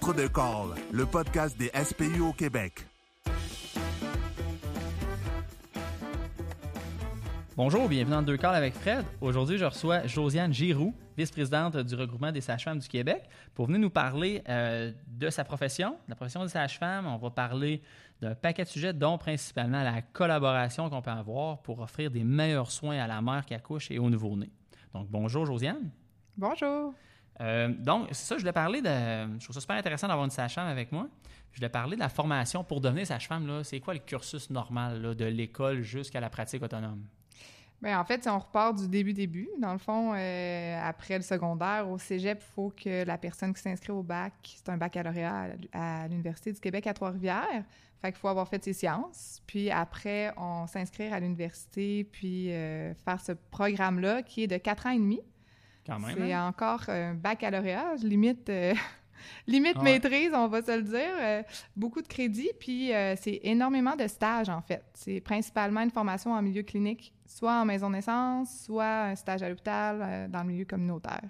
[0.00, 2.86] Entre deux calls, le podcast des SPU au Québec.
[7.56, 9.04] Bonjour, bienvenue dans Deux Calls avec Fred.
[9.20, 13.24] Aujourd'hui, je reçois Josiane Giroux, vice-présidente du regroupement des sages-femmes du Québec,
[13.54, 17.08] pour venir nous parler euh, de sa profession, de la profession des sages-femmes.
[17.08, 17.82] On va parler
[18.20, 22.70] d'un paquet de sujets, dont principalement la collaboration qu'on peut avoir pour offrir des meilleurs
[22.70, 24.48] soins à la mère qui accouche et au nouveau-né.
[24.94, 25.90] Donc, bonjour Josiane.
[26.36, 26.94] Bonjour.
[27.40, 28.88] Euh, donc, ça, je voulais parler de.
[29.38, 31.08] Je trouve ça super intéressant d'avoir une sage-femme avec moi.
[31.52, 33.62] Je voulais parler de la formation pour devenir sage-femme.
[33.64, 37.04] C'est quoi le cursus normal de l'école jusqu'à la pratique autonome?
[37.80, 41.88] Bien, en fait, si on repart du début-début, dans le fond, euh, après le secondaire,
[41.88, 46.08] au cégep, il faut que la personne qui s'inscrit au bac, c'est un baccalauréat à,
[46.08, 47.64] l'Université du Québec à Trois-Rivières.
[48.00, 49.42] Fait qu'il faut avoir fait ses sciences.
[49.46, 54.86] Puis après, on s'inscrire à l'université, puis euh, faire ce programme-là qui est de quatre
[54.86, 55.20] ans et demi.
[55.88, 56.14] Quand même.
[56.16, 56.46] C'est hein?
[56.46, 58.48] encore un baccalauréat, limite.
[58.50, 58.74] Euh,
[59.48, 61.44] limite maîtrise, on va se le dire.
[61.74, 64.84] beaucoup de crédits, puis c'est énormément de stages, en fait.
[64.94, 69.42] C'est principalement une formation en milieu clinique soit en maison de naissance, soit un stage
[69.42, 71.28] à l'hôpital euh, dans le milieu communautaire.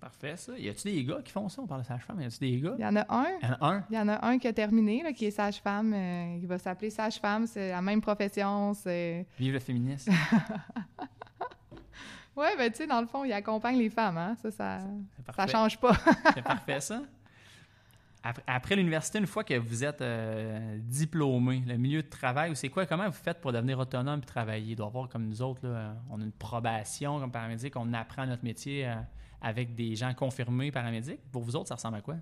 [0.00, 0.52] Parfait, ça.
[0.58, 1.62] Y a-tu des gars qui font ça?
[1.62, 2.20] On parle de sage-femme.
[2.20, 2.74] Y a-tu des gars?
[2.78, 3.26] Il y en a un.
[3.40, 3.84] Il y en a un?
[3.90, 5.92] Il y en a un qui a terminé, là, qui est sage-femme.
[5.94, 7.46] Euh, il va s'appeler sage-femme.
[7.46, 8.74] C'est la même profession.
[8.74, 9.26] C'est...
[9.38, 10.12] Vive le féminisme.
[12.36, 14.18] oui, ben tu sais, dans le fond, il accompagne les femmes.
[14.18, 14.36] Hein?
[14.42, 14.80] Ça, ça,
[15.34, 15.96] ça change pas.
[16.34, 17.02] c'est parfait, ça.
[18.46, 22.84] Après, l'université, une fois que vous êtes euh, diplômé, le milieu de travail, c'est quoi?
[22.84, 24.72] Comment vous faites pour devenir autonome et travailler?
[24.72, 25.62] Il doit y avoir comme nous autres,
[26.10, 28.94] on a une probation comme paramédic, on apprend notre métier euh,
[29.40, 31.20] avec des gens confirmés paramédics.
[31.30, 32.16] Pour vous autres, ça ressemble à quoi?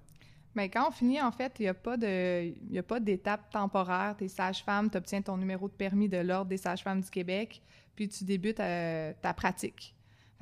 [0.54, 4.14] Bien, quand on finit, en fait, il n'y a pas de, pas d'étape temporaire.
[4.16, 7.62] Tu es sage-femme, tu obtiens ton numéro de permis de l'Ordre des sages-femmes du Québec,
[7.96, 9.93] puis tu débutes euh, ta pratique.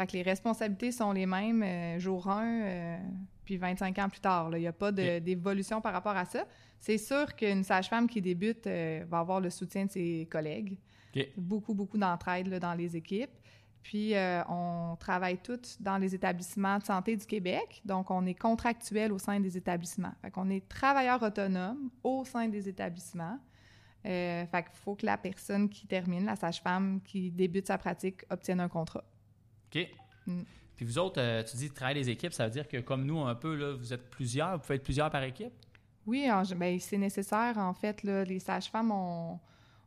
[0.03, 2.99] Fait que les responsabilités sont les mêmes jour 1,
[3.45, 4.51] puis 25 ans plus tard.
[4.53, 6.45] Il n'y a pas d'évolution par rapport à ça.
[6.81, 10.77] C'est sûr qu'une sage-femme qui débute euh, va avoir le soutien de ses collègues.
[11.37, 13.31] Beaucoup, beaucoup d'entraide dans les équipes.
[13.85, 17.81] Puis, euh, on travaille toutes dans les établissements de santé du Québec.
[17.85, 20.15] Donc, on est contractuel au sein des établissements.
[20.23, 23.39] Fait qu'on est travailleur autonome au sein des établissements.
[24.05, 28.25] Euh, fait qu'il faut que la personne qui termine, la sage-femme qui débute sa pratique,
[28.31, 29.05] obtienne un contrat.
[29.75, 29.89] OK.
[30.27, 30.43] Mm.
[30.77, 33.21] Puis vous autres, euh, tu dis travailler les équipes, ça veut dire que comme nous,
[33.21, 35.53] un peu, là, vous êtes plusieurs, vous pouvez être plusieurs par équipe?
[36.07, 37.57] Oui, ben, c'est nécessaire.
[37.59, 39.39] En fait, là, les sages-femmes, on,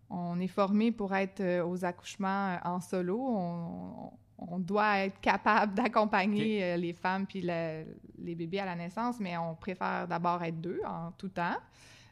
[0.09, 3.19] on, est formés pour être euh, aux accouchements euh, en solo.
[3.19, 9.38] On, on doit être capable d'accompagner les femmes puis les bébés à la naissance, mais
[9.38, 11.57] on préfère d'abord être deux en tout temps.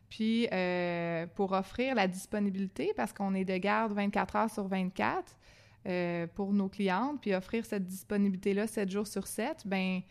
[0.10, 0.48] Puis
[1.36, 5.36] pour offrir la disponibilité, parce qu'on est de garde 24 heures sur 24,
[5.86, 10.02] euh, pour nos clientes, puis offrir cette disponibilité-là 7 jours sur 7, ben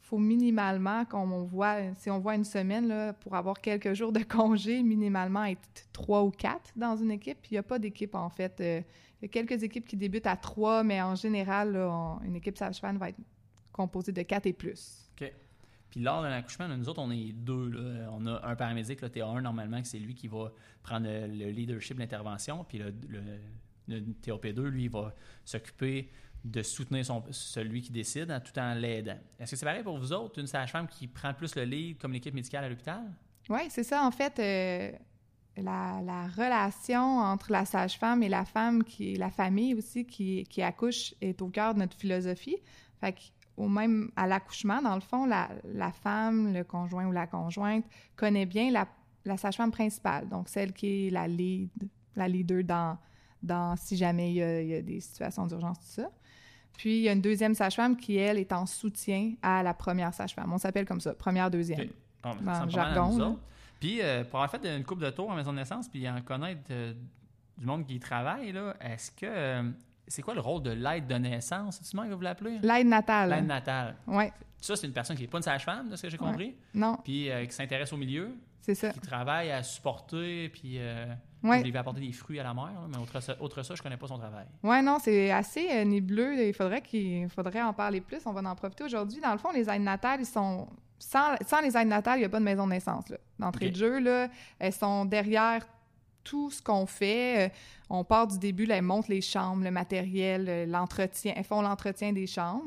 [0.00, 4.20] faut minimalement, qu'on voit, si on voit une semaine, là, pour avoir quelques jours de
[4.20, 5.60] congé, minimalement être
[5.92, 7.38] trois ou quatre dans une équipe.
[7.50, 8.60] Il n'y a pas d'équipe, en fait.
[8.60, 8.80] Euh,
[9.20, 11.76] il y a quelques équipes qui débutent à trois, mais en général,
[12.24, 13.18] une équipe sage-femme va être
[13.72, 15.10] composée de quatre et plus.
[15.20, 15.30] OK.
[15.90, 17.68] Puis lors d'un accouchement, nous autres, on est deux.
[17.68, 18.08] Là.
[18.12, 20.50] On a un paramédic, le TA1, normalement, c'est lui qui va
[20.82, 22.64] prendre le, leadership de l'intervention.
[22.64, 22.94] Puis le
[23.98, 25.14] TOP2, lui, va
[25.44, 26.10] s'occuper
[26.44, 29.18] de soutenir celui qui décide tout en l'aidant.
[29.38, 32.12] Est-ce que c'est pareil pour vous autres, une sage-femme qui prend plus le lead comme
[32.12, 33.02] l'équipe médicale à l'hôpital?
[33.48, 34.04] Oui, c'est ça.
[34.04, 34.92] En fait, euh,
[35.56, 41.48] la, relation entre la sage-femme et la femme, la famille aussi qui, accouche, est au
[41.48, 42.56] cœur de notre philosophie.
[43.00, 43.14] Fait
[43.56, 47.84] au même à l'accouchement, dans le fond, la, la, femme, le conjoint ou la conjointe
[48.16, 48.88] connaît bien la,
[49.26, 51.70] la sage-femme principale, donc celle qui est la lead,
[52.16, 52.98] la leader dans
[53.42, 54.36] dans si jamais il
[54.68, 56.10] y a, des situations d'urgence, tout ça.
[56.76, 60.14] Puis, il y a une deuxième sage-femme qui, elle, est en soutien à la première
[60.14, 60.50] sage-femme.
[60.52, 61.88] On s'appelle comme ça, première, deuxième.
[62.22, 63.38] dans le jargon.
[63.78, 66.20] Puis, euh, pour avoir fait une coupe de tours en maison de naissance, puis en
[66.20, 66.92] connaître euh,
[67.58, 69.26] du monde qui y travaille, est-ce que...
[69.26, 69.70] Euh,
[70.06, 71.78] c'est quoi le rôle de l'aide de naissance?
[71.78, 72.58] C'est ce que vous l'appelez?
[72.62, 73.30] L'aide natale.
[73.30, 73.96] L'aide natale.
[74.06, 74.24] Oui.
[74.60, 76.56] Ça, c'est une personne qui n'est pas une sage-femme, de ce que j'ai compris?
[76.74, 76.98] Non.
[77.04, 78.34] Puis qui s'intéresse au milieu.
[78.60, 78.90] C'est ça.
[78.90, 80.80] Qui travaille à supporter, puis
[81.42, 83.96] il va apporter des fruits à la mère, mais autre ça, autre ça je connais
[83.96, 84.46] pas son travail.
[84.62, 86.46] Oui, non, c'est assez euh, nébuleux.
[86.46, 88.20] Il faudrait, qu'il faudrait en parler plus.
[88.26, 89.20] On va en profiter aujourd'hui.
[89.20, 90.68] Dans le fond, les aides natales, ils sont...
[90.98, 93.04] Sans, les aides natales, il n'y a pas de maison de naissance.
[93.38, 94.28] D'entrée de jeu, là,
[94.58, 95.66] elles sont derrière
[96.22, 97.46] tout ce qu'on fait.
[97.46, 97.52] Euh,
[97.88, 101.32] on part du début, là, elles montent les chambres, le matériel, euh, l'entretien.
[101.34, 102.66] Elles font l'entretien des chambres.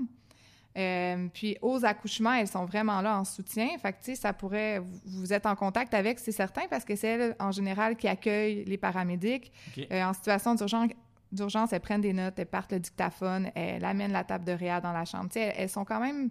[0.77, 3.67] Euh, puis aux accouchements, elles sont vraiment là en soutien.
[3.81, 4.81] Fait que, tu sais, ça pourrait...
[5.05, 8.65] Vous êtes en contact avec, c'est certain, parce que c'est elles, en général, qui accueillent
[8.65, 9.51] les paramédics.
[9.91, 10.89] Euh, en situation d'urgence,
[11.31, 14.81] d'urgence, elles prennent des notes, elles partent le dictaphone, elles amènent la table de réa
[14.81, 15.25] dans la chambre.
[15.25, 16.29] Tu sais, elles, sont quand même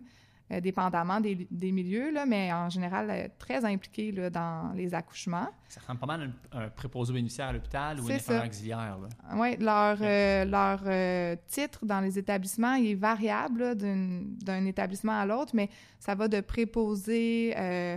[0.53, 4.95] euh, dépendamment des, des milieux, là, mais en général, euh, très impliqués là, dans les
[4.95, 5.49] accouchements.
[5.69, 8.47] Ça ressemble pas mal à un, un préposé bénéficiaire à l'hôpital ou un C'est infirmière
[8.47, 8.99] auxiliaire.
[9.37, 15.53] Oui, leur, euh, leur titre dans les établissements il est variable d'un établissement à l'autre,
[15.55, 15.69] mais
[15.99, 17.55] ça va de préposé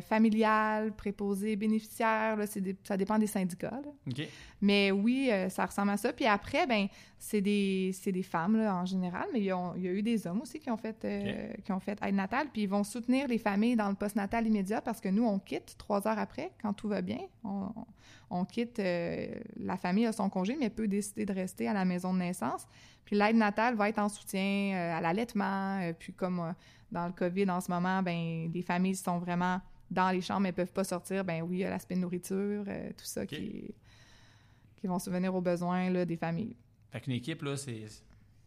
[0.07, 3.71] familial, préposé bénéficiaire, là, c'est des- ça dépend des syndicats.
[3.83, 3.89] là.
[4.07, 4.27] OK.
[4.65, 6.11] Mais oui, euh, ça ressemble à ça.
[6.11, 6.87] Puis après, ben
[7.19, 10.01] c'est des, des femmes là, en général, mais il y, a, il y a eu
[10.01, 12.83] des hommes aussi qui ont fait, euh, qui ont fait aide natale, puis ils vont
[12.83, 16.51] soutenir les familles dans le postnatal immédiat parce que nous, on quitte trois heures après,
[16.63, 17.19] quand tout va bien.
[17.43, 17.67] On,
[18.31, 19.27] on quitte, euh,
[19.57, 22.65] la famille a son congé, mais peut décider de rester à la maison de naissance.
[23.05, 26.55] Puis l'aide natale va être en soutien à l'allaitement, puis comme
[26.91, 30.51] dans le COVID en ce moment, ben les familles sont vraiment dans les chambres, mais
[30.51, 31.23] peuvent pas sortir.
[31.23, 33.75] Ben oui, il y a l'aspect nourriture, tout ça qui,
[34.87, 36.55] vont subvenir aux besoins là, des familles.
[36.91, 37.85] Fait qu'une équipe, là, c'est,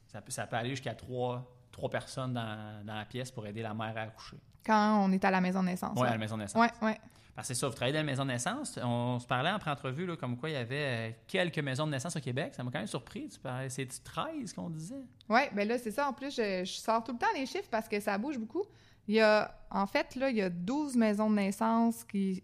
[0.06, 3.62] ça, peut, ça peut aller jusqu'à trois, trois personnes dans, dans la pièce pour aider
[3.62, 4.38] la mère à accoucher.
[4.64, 5.92] Quand on est à la maison de naissance.
[5.96, 6.10] Oui, à ouais.
[6.10, 6.60] la maison de naissance.
[6.60, 6.98] Ouais, ouais.
[7.34, 8.80] Parce que c'est ça, vous travaillez dans la maison de naissance.
[8.82, 11.92] On se parlait en pré-entrevue là, comme quoi il y avait euh, quelques maisons de
[11.92, 12.52] naissance au Québec.
[12.52, 13.28] Ça m'a quand même surpris.
[13.28, 15.06] Tu parlais, c'est 13 qu'on disait.
[15.28, 16.08] Oui, ben là, c'est ça.
[16.08, 18.64] En plus, je, je sors tout le temps les chiffres parce que ça bouge beaucoup.
[19.06, 22.42] Il y a, en fait, là, il y a 12 maisons de naissance qui,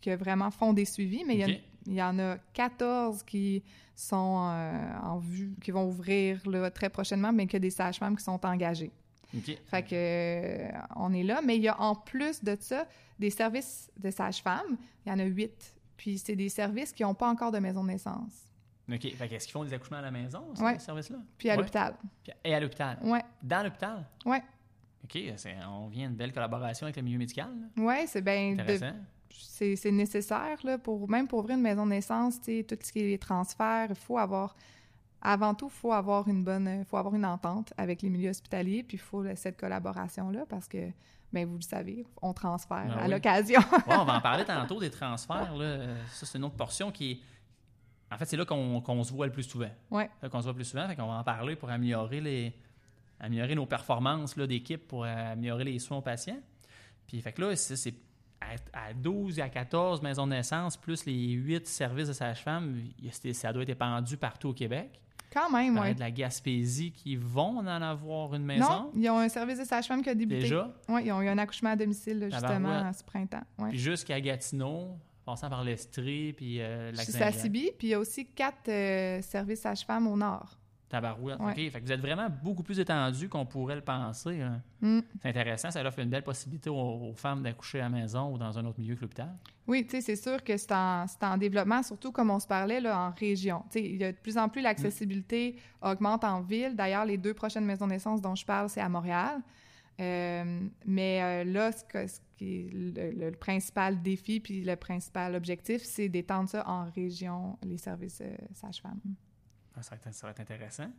[0.00, 1.58] qui vraiment font des suivis, mais il y a-.
[1.88, 3.62] il y, en a 14 qui
[3.96, 8.22] sont euh, en vue, qui vont ouvrir là, très prochainement, mais que des sages-femmes qui
[8.24, 8.92] sont engagées.
[9.36, 9.58] OK.
[9.66, 12.86] Fait que euh, on est là, mais il y a en plus de ça
[13.18, 14.76] des services de sages-femmes.
[15.04, 15.74] Il y en a huit.
[15.96, 18.44] Puis c'est des services qui n'ont pas encore de maison de naissance.
[18.90, 19.00] OK.
[19.14, 20.78] Fait qu'est-ce qu'ils font des accouchements à la maison, ces Ouais.
[20.78, 21.18] services-là?
[21.36, 21.58] Puis à Ouais.
[21.58, 21.94] l'hôpital.
[22.44, 22.98] Et à l'hôpital.
[23.02, 24.06] Ouais, Dans l'hôpital?
[24.24, 24.42] ouais,
[25.04, 25.18] OK.
[25.68, 27.50] on vient une belle collaboration avec le milieu médical.
[27.76, 28.52] ouais, c'est bien.
[28.52, 28.94] Intéressant.
[29.30, 33.06] C'est nécessaire là, pour même pour ouvrir une maison de naissance, tout ce qui est
[33.06, 34.54] les transferts, il faut avoir
[35.20, 38.82] avant tout, il faut avoir une bonne faut avoir une entente avec les milieux hospitaliers,
[38.82, 40.90] puis il faut cette collaboration là parce que
[41.32, 43.10] ben vous le savez, on transfère Ah à oui.
[43.10, 43.60] l'occasion.
[43.86, 45.54] Ouais, on va en parler tantôt des transferts.
[45.56, 45.96] Là.
[46.12, 47.18] Ça, c'est une autre portion qui est.
[48.10, 49.68] En fait, c'est là qu'on qu'on se voit le plus souvent.
[49.90, 50.08] ouais.
[50.30, 50.88] Qu'on se voit plus souvent.
[50.88, 52.54] Fait qu'on va en parler pour améliorer les
[53.20, 56.38] améliorer nos performances là, d'équipe pour améliorer les soins aux patients.
[57.06, 57.94] Puis fait que là, c'est
[58.40, 62.82] à, à 12 et à 14 maisons de naissance, plus les 8 services de sage-femme,
[63.32, 65.00] ça doit être épandu partout au Québec.
[65.32, 65.94] Quand même, ouais.
[65.94, 68.64] de la Gaspésie qui vont en avoir une maison?
[68.64, 70.42] Non, ils ont un service de sage-femme qui a débuté.
[70.42, 70.72] Déjà?
[70.88, 73.44] Oui, ils ont eu un accouchement à domicile, là, justement, ce printemps.
[73.58, 73.70] Ouais.
[73.70, 74.96] Puis jusqu'à Gatineau,
[75.26, 79.60] passant par l'Estrie, puis euh, à Sibi, puis il y a aussi quatre euh, services
[79.60, 80.58] sage-femme au nord.
[80.88, 81.38] Tabarouette.
[81.40, 81.50] Ouais.
[81.52, 81.72] OK?
[81.72, 84.40] Fait que vous êtes vraiment beaucoup plus étendu qu'on pourrait le penser.
[84.40, 84.62] hein.
[84.80, 85.00] Mm.
[85.22, 85.70] C'est intéressant.
[85.70, 86.76] Ça offre une belle possibilité aux,
[87.10, 89.36] aux femmes d'accoucher à la maison ou dans un autre milieu que l'hôpital.
[89.66, 92.98] Oui, tu sais, c'est sûr que c'est en, développement, surtout comme on se parlait là,
[92.98, 93.62] en région.
[93.70, 96.74] Tu sais, il y a de plus en plus l'accessibilité augmente en ville.
[96.74, 99.40] D'ailleurs, les deux prochaines maisons de naissance dont je parle, c'est à Montréal.
[100.00, 104.62] Euh, mais euh, là, ce, que- ce qui est le, le- le principal défi puis
[104.62, 109.00] le principal objectif, c'est d'étendre ça en région, les services euh, sage-femme.
[109.78, 110.90] Ah, Ça va, être, ça va être intéressant.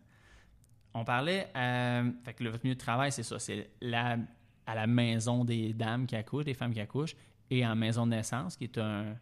[0.94, 4.18] On parlait, euh, fait que le, votre milieu de travail, c'est ça, c'est la,
[4.66, 7.16] à la maison des dames qui accouchent, des femmes qui accouchent,
[7.52, 9.16] et en maison de naissance, qui est un,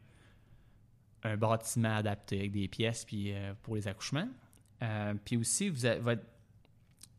[1.23, 4.27] un bâtiment adapté avec des pièces puis, euh, pour les accouchements.
[4.81, 6.23] Euh, puis aussi, vous avez- votre-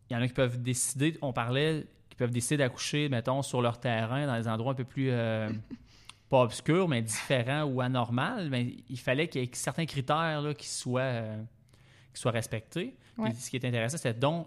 [0.08, 3.60] il y en a qui peuvent décider, on parlait, qui peuvent décider d'accoucher, mettons, sur
[3.60, 5.50] leur terrain, dans des endroits un peu plus, euh,
[6.30, 8.48] pas obscurs, mais différents ou anormaux.
[8.48, 11.36] Mais il fallait qu'il y ait certains critères là, qui soient...
[12.18, 12.96] qui soit respecté.
[13.30, 14.46] Puis ce qui est intéressant, c'était donc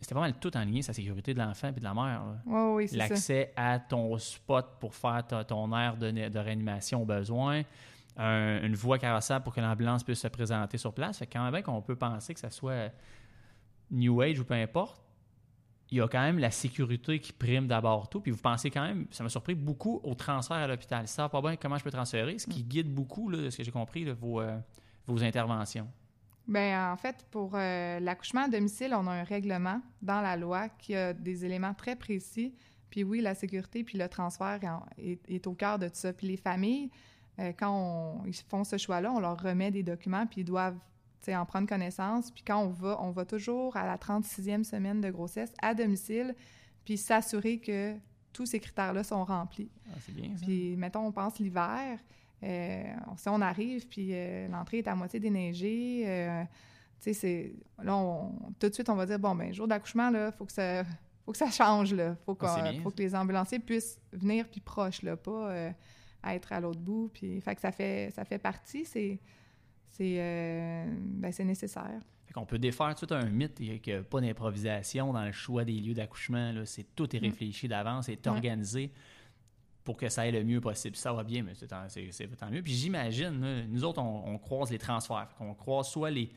[0.00, 2.24] c'était pas mal tout en lien, sa sécurité de l'enfant et de la mère.
[2.26, 2.36] là.
[2.46, 2.96] Oui, c'est.
[2.98, 7.62] L'accès à ton spot pour faire ta- ton air de, de réanimation au besoin,
[8.18, 11.18] un- une voie carrossable pour que l'ambulance puisse se présenter sur place.
[11.18, 12.90] Fait quand même qu'on peut penser que ça soit
[13.90, 15.00] New Age ou peu importe,
[15.90, 18.20] il y a quand même la sécurité qui prime d'abord tout.
[18.20, 21.06] Puis vous pensez quand même, ça m'a surpris beaucoup au transfert à l'hôpital.
[21.08, 22.38] Ça va pas bien, comment je peux transférer?
[22.38, 24.58] Ce qui guide beaucoup, là, de ce que j'ai compris, là, vos, euh,
[25.06, 25.88] vos interventions.
[26.46, 30.68] Ben, en fait, pour euh, l'accouchement à domicile, on a un règlement dans la loi
[30.68, 32.54] qui a des éléments très précis.
[32.90, 34.60] Puis oui, la sécurité puis le transfert
[34.98, 36.12] est, est au cœur de tout ça.
[36.12, 36.90] Puis les familles,
[37.40, 37.70] euh, quand
[38.22, 40.78] on- ils font ce choix-là, on leur remet des documents puis ils doivent
[41.28, 42.30] en prendre connaissance.
[42.30, 46.34] Puis quand on va, on va toujours à la 36e semaine de grossesse à domicile
[46.84, 47.96] puis s'assurer que
[48.34, 49.70] tous ces critères-là sont remplis.
[49.88, 50.44] Ah, c'est bien ça.
[50.44, 51.98] Puis, mettons, on pense l'hiver,
[53.16, 56.48] si on arrive, puis euh, l'entrée est à moitié déneigée, euh, tu
[57.00, 57.52] sais, c'est...
[57.82, 60.52] Là, on- tout de suite, on va dire, bon, ben jour d'accouchement, là, faut que
[60.52, 60.84] ça...
[61.24, 62.16] Faut que ça change, là.
[62.26, 65.70] Faut, Ah, faut que les ambulanciers puissent venir puis proche, là, pas euh,
[66.26, 67.10] être à l'autre bout.
[67.14, 69.18] Puis, fait que ça fait, ça fait partie, c'est...
[69.96, 72.00] C'est, euh, ben, nécessaire.
[72.26, 75.64] Fait On peut défaire tout un mythe qu'il n'y a pas d'improvisation dans le choix
[75.64, 76.52] des lieux d'accouchement.
[76.64, 77.24] C'est tout est Mm.
[77.24, 78.90] réfléchi d'avance, c'est organisé
[79.84, 80.96] pour que ça aille le mieux possible.
[80.96, 81.86] Ça va bien, mais c'est tant,
[82.38, 82.62] tant mieux.
[82.62, 85.28] Puis j'imagine, nous autres, on, on croise les transferts.
[85.40, 86.30] On croise soit les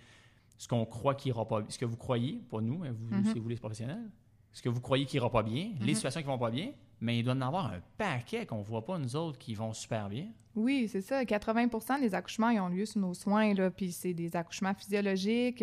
[0.60, 3.16] ce qu'on croit qui ira pas bien, ce que vous croyez, pas nous, hein, vous,
[3.16, 3.26] Mhm.
[3.32, 4.10] c'est vous les professionnels,
[4.52, 5.94] ce que vous croyez qui ira pas bien, les Mhm.
[5.96, 8.84] situations qui vont pas bien, mais il doit y en avoir un paquet qu'on voit
[8.84, 10.26] pas, nous autres, qui vont super bien.
[10.56, 11.24] Oui, c'est ça.
[11.26, 15.60] 80% des accouchements ils ont lieu sous nos soins, là, puis c'est des accouchements physiologiques.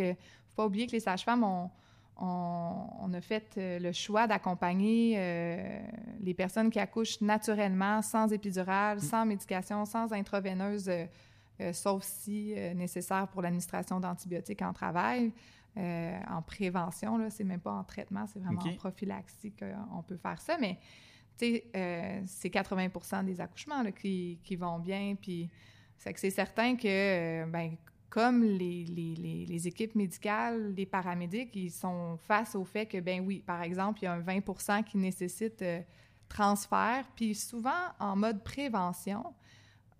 [0.51, 1.71] Faut pas oublier que les sages-femmes ont,
[2.17, 5.81] on a fait euh, le choix d'accompagner euh,
[6.21, 11.07] les personnes qui accouchent naturellement, sans épidural, sans médication, sans intraveineuse, euh,
[11.61, 15.33] euh, sauf si nécessaire pour l'administration d'antibiotiques en travail.
[15.77, 20.41] en prévention, là, c'est même pas en traitement, c'est vraiment en prophylaxie qu'on peut faire
[20.41, 20.79] ça, mais
[21.37, 25.17] tu sais, c'est 80% des accouchements là, qui, qui vont bien.
[25.21, 25.51] Puis,
[25.99, 27.77] c'est que c'est certain que, ben,
[28.15, 33.01] comme les, les, les, les équipes médicales, les paramédics, ils sont face au fait que,
[33.01, 35.81] ben oui, par exemple, il y a un 20 qui nécessite euh,
[36.29, 37.05] transfert.
[37.17, 39.25] Puis souvent, en mode prévention,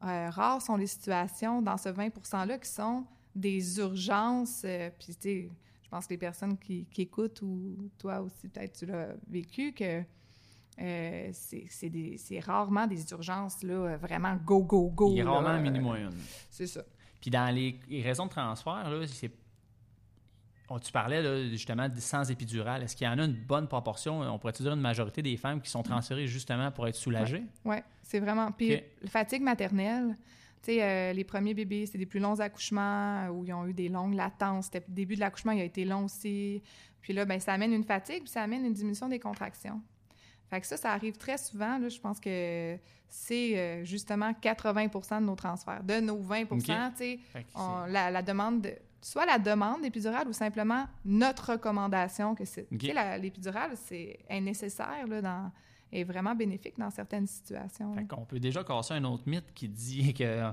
[0.05, 3.05] euh, rares sont les situations dans ce 20 %-là qui sont
[3.35, 4.63] des urgences.
[4.65, 5.51] euh, puis, tu sais,
[5.83, 9.73] je pense que les personnes qui, qui écoutent, ou toi aussi, peut-être tu l'as vécu,
[9.73, 10.05] que
[10.81, 15.11] euh, c'est rarement des urgences, là, vraiment go, go, go.
[15.11, 16.13] Il y a rarement un minimum.
[16.49, 16.85] C'est ça.
[17.25, 19.31] Puis dans les, les raisons de transfert, là, c'est.
[20.83, 22.83] tu parlais là, justement de sans épidural.
[22.83, 25.63] Est-ce qu'il y en a une bonne proportion, on pourrait dire une majorité des femmes
[25.63, 27.43] qui sont transférées justement pour être soulagées?
[27.65, 28.53] Oui, c'est vraiment.
[28.53, 28.83] Puis, Ok.
[29.05, 30.15] la fatigue maternelle,
[30.63, 33.67] tu sais, euh, les premiers bébés, c'est des plus longs accouchements euh, où ils ont
[33.67, 34.67] eu des longues latences.
[34.67, 36.63] C'était- Le début de l'accouchement, il a été long aussi.
[37.01, 39.81] Puis là, ben, ça amène une fatigue, puis ça amène une diminution des contractions.
[40.51, 41.79] Fait que ça, ça arrive très souvent.
[41.79, 42.77] Là, je pense que
[43.09, 45.83] c'est euh, justement 80% de nos transferts.
[45.85, 49.83] De nos 20 tu sais, Fait que on- la, la demande, de- soit la demande
[49.83, 52.67] d'épidural ou simplement notre recommandation que c'est.
[52.73, 52.79] Ok.
[52.79, 55.53] Tu sais, la- l'épidural, c'est est nécessaire là, dans,
[55.93, 57.95] est vraiment bénéfique dans certaines situations.
[57.95, 60.51] Fait qu'on peut déjà casser un autre mythe qui dit que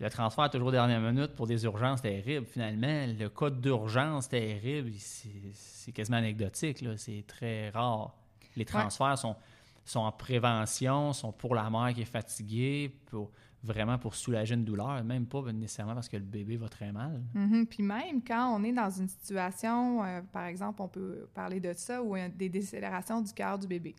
[0.00, 2.46] le transfert est toujours aux dernières minutes pour des urgences terribles.
[2.46, 6.82] Finalement, le cas d'urgence terrible, c'est quasiment anecdotique.
[6.96, 8.16] C'est très rare.
[8.56, 9.36] Les transferts sont,
[9.84, 13.30] sont en prévention, sont pour la mère qui est fatiguée, pour,
[13.62, 17.22] vraiment pour soulager une douleur, même pas nécessairement parce que le bébé va très mal.
[17.34, 17.66] Mhm.
[17.66, 21.72] Puis même quand on est dans une situation, euh, par exemple, on peut parler de
[21.74, 23.94] ça, ou des décélérations du cœur du bébé.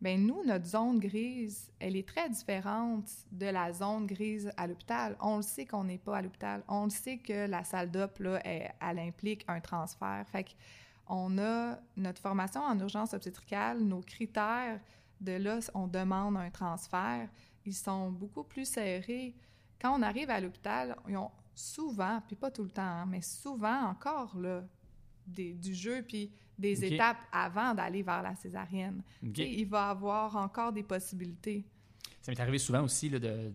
[0.00, 5.16] Bien, nous, notre zone grise, elle est très différente de la zone grise à l'hôpital.
[5.20, 6.64] On le sait qu'on n'est pas à l'hôpital.
[6.66, 10.24] On le sait que la salle d'op, là, elle, elle implique un transfert.
[10.26, 10.56] Fait
[11.04, 14.80] qu'on a notre formation en urgence obstétricale, nos critères
[15.20, 17.28] de là, on demande un transfert,
[17.64, 19.34] ils sont beaucoup plus serrés.
[19.80, 23.20] Quand on arrive à l'hôpital, ils ont souvent, puis pas tout le temps, hein, mais
[23.20, 24.64] souvent encore là,
[25.26, 29.02] des- du jeu, puis des étapes avant d'aller vers la césarienne.
[29.44, 31.64] Il va avoir encore des possibilités.
[32.20, 33.52] Ça m'est arrivé souvent aussi là, de-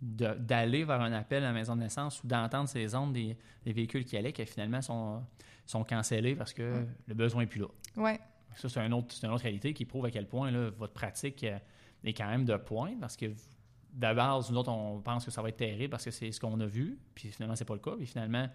[0.00, 3.72] d'aller vers un appel à la maison de naissance ou d'entendre ces ondes des, des
[3.72, 5.22] véhicules qui allaient qui finalement sont,
[5.66, 6.86] sont cancellés parce que Ouais.
[7.06, 7.68] le besoin n'est plus là.
[7.96, 8.20] Ouais,
[8.56, 11.42] Ça, c'est un autre, une autre réalité qui prouve à quel point là, votre pratique
[11.44, 11.58] euh,
[12.04, 15.40] est quand même de point parce que de base, nous autres, on pense que ça
[15.40, 17.80] va être terrible parce que c'est ce qu'on a vu, puis finalement, c'est pas le
[17.80, 17.92] cas.
[17.96, 18.48] Puis finalement,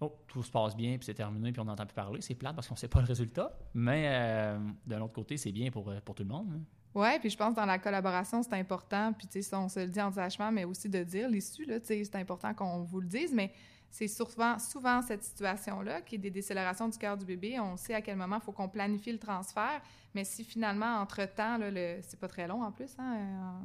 [0.00, 2.20] oh, tout se passe bien, puis c'est terminé, puis on n'entend plus parler.
[2.20, 3.58] C'est plate parce qu'on sait pas le résultat.
[3.74, 6.46] Mais euh, d'un autre côté, c'est bien pour, euh, pour tout le monde.
[6.54, 6.60] hein.
[6.96, 9.80] Ouais, puis je pense que dans la collaboration, c'est important, puis tu sais, on se
[9.80, 13.00] le dit en sachement, mais aussi de dire l'issue, tu sais, c'est important qu'on vous
[13.02, 13.52] le dise, mais
[13.90, 17.60] c'est souvent, souvent cette situation-là qui est des décélérations du cœur du bébé.
[17.60, 19.82] On sait à quel moment il faut qu'on planifie le transfert,
[20.14, 21.98] mais si finalement, entre-temps, le...
[22.00, 23.60] c'est pas très long en plus, hein,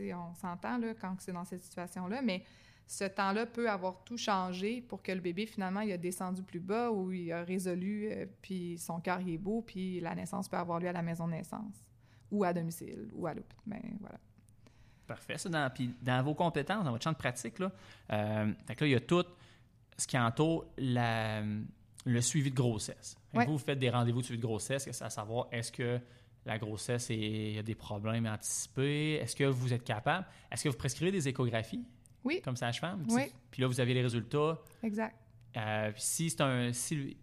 [0.00, 2.42] euh, on s'entend là, quand c'est dans cette situation-là, mais
[2.86, 6.60] ce temps-là peut avoir tout changé pour que le bébé, finalement, il a descendu plus
[6.60, 10.56] bas ou il a résolu, euh, puis son cœur est beau, puis la naissance peut
[10.56, 11.87] avoir lieu à la maison de naissance
[12.30, 13.80] ou à domicile, ou à l'hôpital.
[14.00, 14.18] Voilà.
[15.06, 15.38] Parfait.
[15.38, 17.72] Ça, dans, puis dans vos compétences, dans votre champ de pratique, là,
[18.12, 19.24] euh, fait que là, il y a tout
[19.96, 21.42] ce qui entoure la-
[22.04, 23.16] le suivi de grossesse.
[23.34, 23.44] Ouais.
[23.46, 25.98] Vous, vous faites des rendez-vous de suivi de grossesse, à savoir est-ce que
[26.46, 29.14] la grossesse, il y a des problèmes anticipés?
[29.14, 30.26] Est-ce que vous êtes capable?
[30.50, 31.84] Est-ce que vous prescrivez des échographies?
[32.24, 33.04] Oui, comme sage-femme?
[33.10, 33.32] Oui.
[33.50, 34.58] Puis là, vous avez les résultats.
[34.82, 35.16] exact.
[35.56, 36.72] Euh, si c'est un.
[36.74, 37.16] si-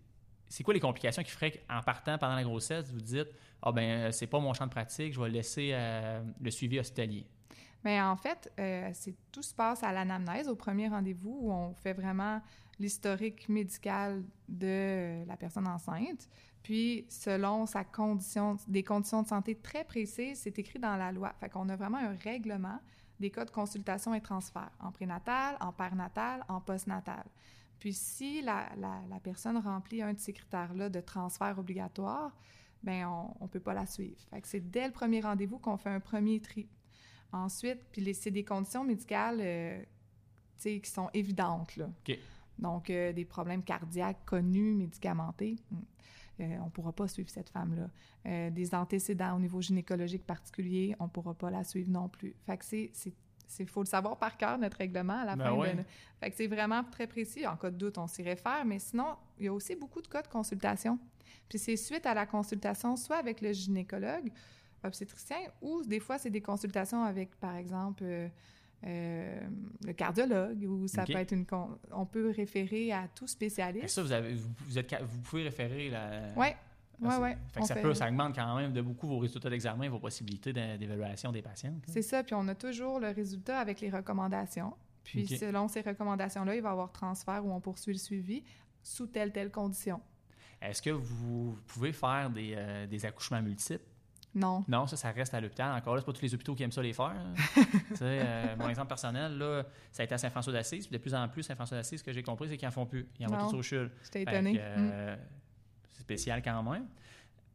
[0.56, 3.28] c'est quoi les complications qui feraient qu'en partant pendant la grossesse, vous dites
[3.62, 6.80] Ah ben euh, c'est pas mon champ de pratique, je vais laisser euh, le suivi
[6.80, 7.28] hospitalier.
[7.84, 11.74] Mais en fait, euh, c'est tout se passe à l'anamnèse, au premier rendez-vous, où on
[11.74, 12.42] fait vraiment
[12.80, 16.30] l'historique médical de la personne enceinte.
[16.64, 21.34] Puis, selon sa condition, des conditions de santé très précises, c'est écrit dans la loi.
[21.38, 22.80] Fait qu'on a vraiment un règlement
[23.20, 27.26] des cas de consultation et transfert en prénatal, en perinatal, en postnatal.
[27.86, 32.36] Puis si la, la- la personne remplit un de ces critères-là de transfert obligatoire,
[32.82, 33.06] ben
[33.40, 34.20] on ne peut pas la suivre.
[34.32, 36.68] Fait que c'est dès le premier rendez-vous qu'on fait un premier tri.
[37.32, 39.84] Ensuite, puis c'est des conditions médicales euh,
[40.58, 41.76] qui sont évidentes.
[41.76, 41.92] Là.
[42.58, 45.58] Donc, euh, des problèmes cardiaques connus, médicamentés.
[45.70, 45.78] hmm.
[46.40, 47.92] Euh, on ne pourra pas suivre cette femme-là.
[48.26, 52.36] Euh, des antécédents au niveau gynécologique particulier, on ne pourra pas la suivre non plus.
[52.48, 52.90] Fait que c'est...
[53.60, 55.74] Il faut le savoir par cœur, notre règlement, à la Ben fin ouais.
[55.76, 55.84] de...
[56.20, 57.46] Fait que c'est vraiment très précis.
[57.46, 60.08] En cas de doute, on s'y réfère, mais sinon, il y a aussi beaucoup de
[60.08, 60.98] cas de consultation.
[61.50, 64.32] Puis c'est suite à la consultation, soit avec le gynécologue,
[64.84, 68.28] obstétricien, ou des fois, c'est des consultations avec, par exemple, euh,
[68.86, 69.40] euh,
[69.84, 71.46] le cardiologue, ou ça peut être une...
[71.46, 73.90] con- On peut référer à tout spécialiste.
[73.90, 76.22] ça, vous, avez, vous, êtes, vous pouvez référer la.
[76.36, 76.48] Oui,
[77.02, 77.30] Oui, c'est- oui.
[77.54, 80.54] Fait que ça, peut, ça augmente quand même de beaucoup vos résultats d'examen, vos possibilités
[80.54, 81.74] d'é- d'évaluation des patients.
[81.88, 84.74] C'est ça, puis on a toujours le résultat avec les recommandations.
[85.04, 88.44] Puis selon ces recommandations-là, il va y avoir transfert ou on poursuit le suivi
[88.82, 90.02] sous telle, telle condition.
[90.62, 93.84] Est-ce que vous pouvez faire des, euh, des accouchements multiples?
[94.34, 94.66] Non.
[94.68, 95.72] Non, ça, ça reste à l'hôpital.
[95.78, 97.06] Encore là, c'est pas tous les hôpitaux qui aiment ça les faire.
[97.16, 97.34] hein.
[98.02, 100.88] Euh, mon exemple personnel, là, ça a été à Saint-François d'Assise.
[100.88, 102.86] Puis de plus en plus, Saint-François d'Assise, ce que j'ai compris, c'est qu'ils en font
[102.86, 103.08] plus.
[103.20, 103.92] Ils en vont tous au CHUL.
[104.04, 104.60] J'étais étonnée.
[105.96, 106.86] C'est spécial quand même.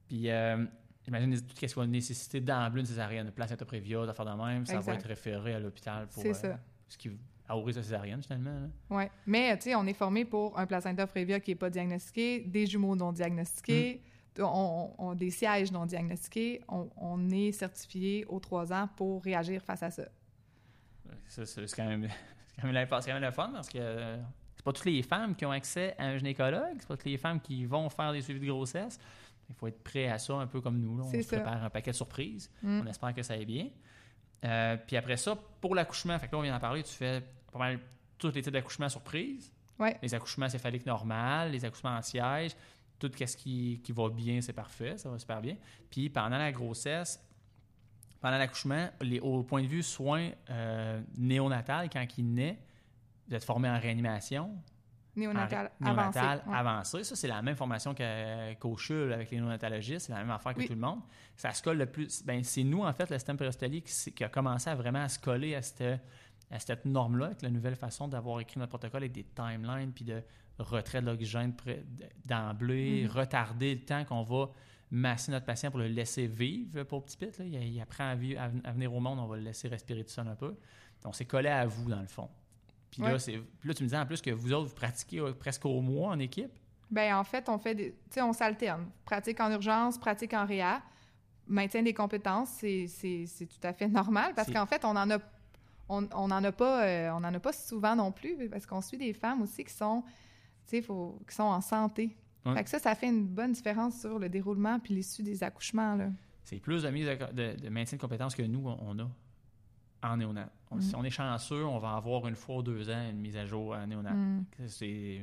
[0.09, 0.65] Puis, euh,
[1.07, 4.65] imagine tout ce qui va néciter d'emblée une césarienne, de place prévia, d'affaires de même,
[4.67, 6.59] ça va être référé à l'hôpital pour C'est euh, ça.
[6.89, 7.11] ce qui
[7.49, 8.69] à sa césarienne finalement.
[8.91, 9.05] Oui.
[9.27, 12.67] Mais, tu sais, on est formé pour un placenta prévia qui n'est pas diagnostiqué, des
[12.67, 14.03] jumeaux non diagnostiqués,
[14.39, 14.43] Mm.
[14.43, 16.63] on, on- des sièges non diagnostiqués.
[16.69, 20.05] On, on est certifié aux trois ans pour réagir face à ça.
[21.27, 22.09] Ça, c'est quand même,
[22.61, 24.17] quand même, quand même le fun parce que euh,
[24.61, 27.17] c'est pas toutes les femmes qui ont accès à un gynécologue, c'est pas toutes les
[27.17, 29.01] femmes qui vont faire des suivis de grossesse.
[29.49, 30.99] Il faut être prêt à ça, un peu comme nous.
[30.99, 31.05] là.
[31.07, 31.37] On se ça.
[31.39, 32.51] prépare un paquet de surprises.
[32.63, 32.83] Mm.
[32.83, 33.69] On espère que ça aille bien.
[34.45, 37.23] Euh, puis après ça, pour l'accouchement, fait que là, on vient d'en parler, tu fais
[37.51, 37.81] pas mal
[38.19, 39.51] tous les types d'accouchements surprises.
[39.79, 39.97] Ouais.
[40.03, 42.55] Les accouchements céphaliques normales, les accouchements en siège,
[42.99, 45.57] tout ce qui, qui va bien, c'est parfait, ça va super bien.
[45.89, 47.19] Puis pendant la grossesse,
[48.21, 48.91] pendant l'accouchement,
[49.23, 52.59] au point de vue soins euh, néonatal, quand il naît,
[53.31, 54.55] vous êtes formé en réanimation,
[55.17, 56.49] Néonatal en ré- néonatal avancé.
[56.51, 56.57] ouais.
[56.57, 57.05] avancé.
[57.05, 57.95] Ça, c'est la même formation
[58.61, 60.07] qu'au CHUL avec les néonatologistes.
[60.07, 60.67] C'est la même affaire que Oui.
[60.67, 61.01] tout le monde.
[61.37, 62.23] Ça se colle le plus.
[62.25, 65.19] Ben, c'est nous, en fait, le système périostalique qui, a commencé à vraiment à se
[65.19, 66.01] coller à cette,
[66.51, 70.05] à cette norme-là, avec la nouvelle façon d'avoir écrit notre protocole avec des timelines puis
[70.05, 70.23] de
[70.59, 71.55] retrait de l'oxygène
[72.25, 73.11] d'emblée, Mhm.
[73.11, 74.51] retarder le temps qu'on va
[74.91, 77.37] masser notre patient pour le laisser vivre, pour petit pit.
[77.39, 77.45] Là.
[77.45, 79.69] Il, il apprend à, vivre- à ven- à venir au monde, on va le laisser
[79.69, 80.57] respirer tout seul un peu.
[81.05, 82.29] On s'est collé à vous, dans le fond.
[82.91, 83.19] Puis là, Ouais.
[83.19, 85.81] c'est- puis là, tu me disais en plus que vous autres, vous pratiquez presque au
[85.81, 86.51] mois en équipe?
[86.91, 88.87] Ben en fait, on fait des, tu sais, on s'alterne.
[89.05, 90.83] Pratique en urgence, pratique en réa.
[91.47, 92.87] Maintien des compétences, c'est,
[93.39, 95.19] tout à fait normal parce qu'en fait, on en a,
[95.89, 98.81] on, on en a pas, euh, on en a pas souvent non plus parce qu'on
[98.81, 100.03] suit des femmes aussi qui sont,
[100.85, 102.17] faut- qui sont en santé.
[102.47, 102.55] Ouais.
[102.55, 105.95] Fait que ça, ça fait une bonne différence sur le déroulement puis l'issue des accouchements
[105.95, 106.09] là.
[106.45, 109.09] C'est plus de mise de, maintien de compétences que nous, on a
[110.03, 110.49] en néonat.
[110.71, 110.81] On- Mm.
[110.83, 113.45] Si on est chanceux, on va avoir une fois ou deux ans une mise à
[113.45, 114.13] jour en néonat.
[114.13, 115.21] Mm, C'est...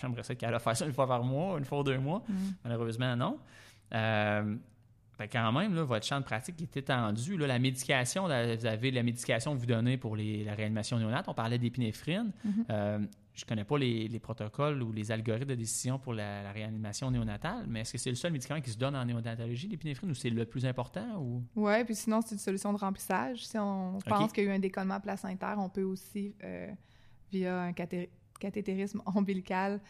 [0.00, 2.22] J'aimerais ça qu'elle a faire ça une fois par mois, une fois ou deux mois.
[2.28, 2.34] mm.
[2.64, 3.38] Malheureusement, non.
[3.94, 4.54] Euh,
[5.16, 7.36] fait quand même, là, votre champ de pratique est étendu.
[7.38, 10.98] Là, la médication, là, vous avez la médication que vous donnez pour les- la réanimation
[10.98, 11.26] néonate.
[11.28, 12.32] On parlait d'épinéphrine.
[12.44, 12.64] Mhm.
[12.70, 12.98] Euh,
[13.36, 16.52] je ne connais pas les, les protocoles ou les algorithmes de décision pour la, la
[16.52, 20.10] réanimation néonatale, mais est-ce que c'est le seul médicament qui se donne en néonatologie, l'épinéphrine,
[20.10, 21.20] ou c'est le plus important?
[21.20, 21.44] Ou...
[21.54, 23.46] Ouais, puis sinon, c'est une solution de remplissage.
[23.46, 26.72] Si on pense qu'il y a eu un décollement placentaire, on peut aussi, euh,
[27.30, 28.08] via un cathé-
[28.40, 29.82] cathétérisme ombilical,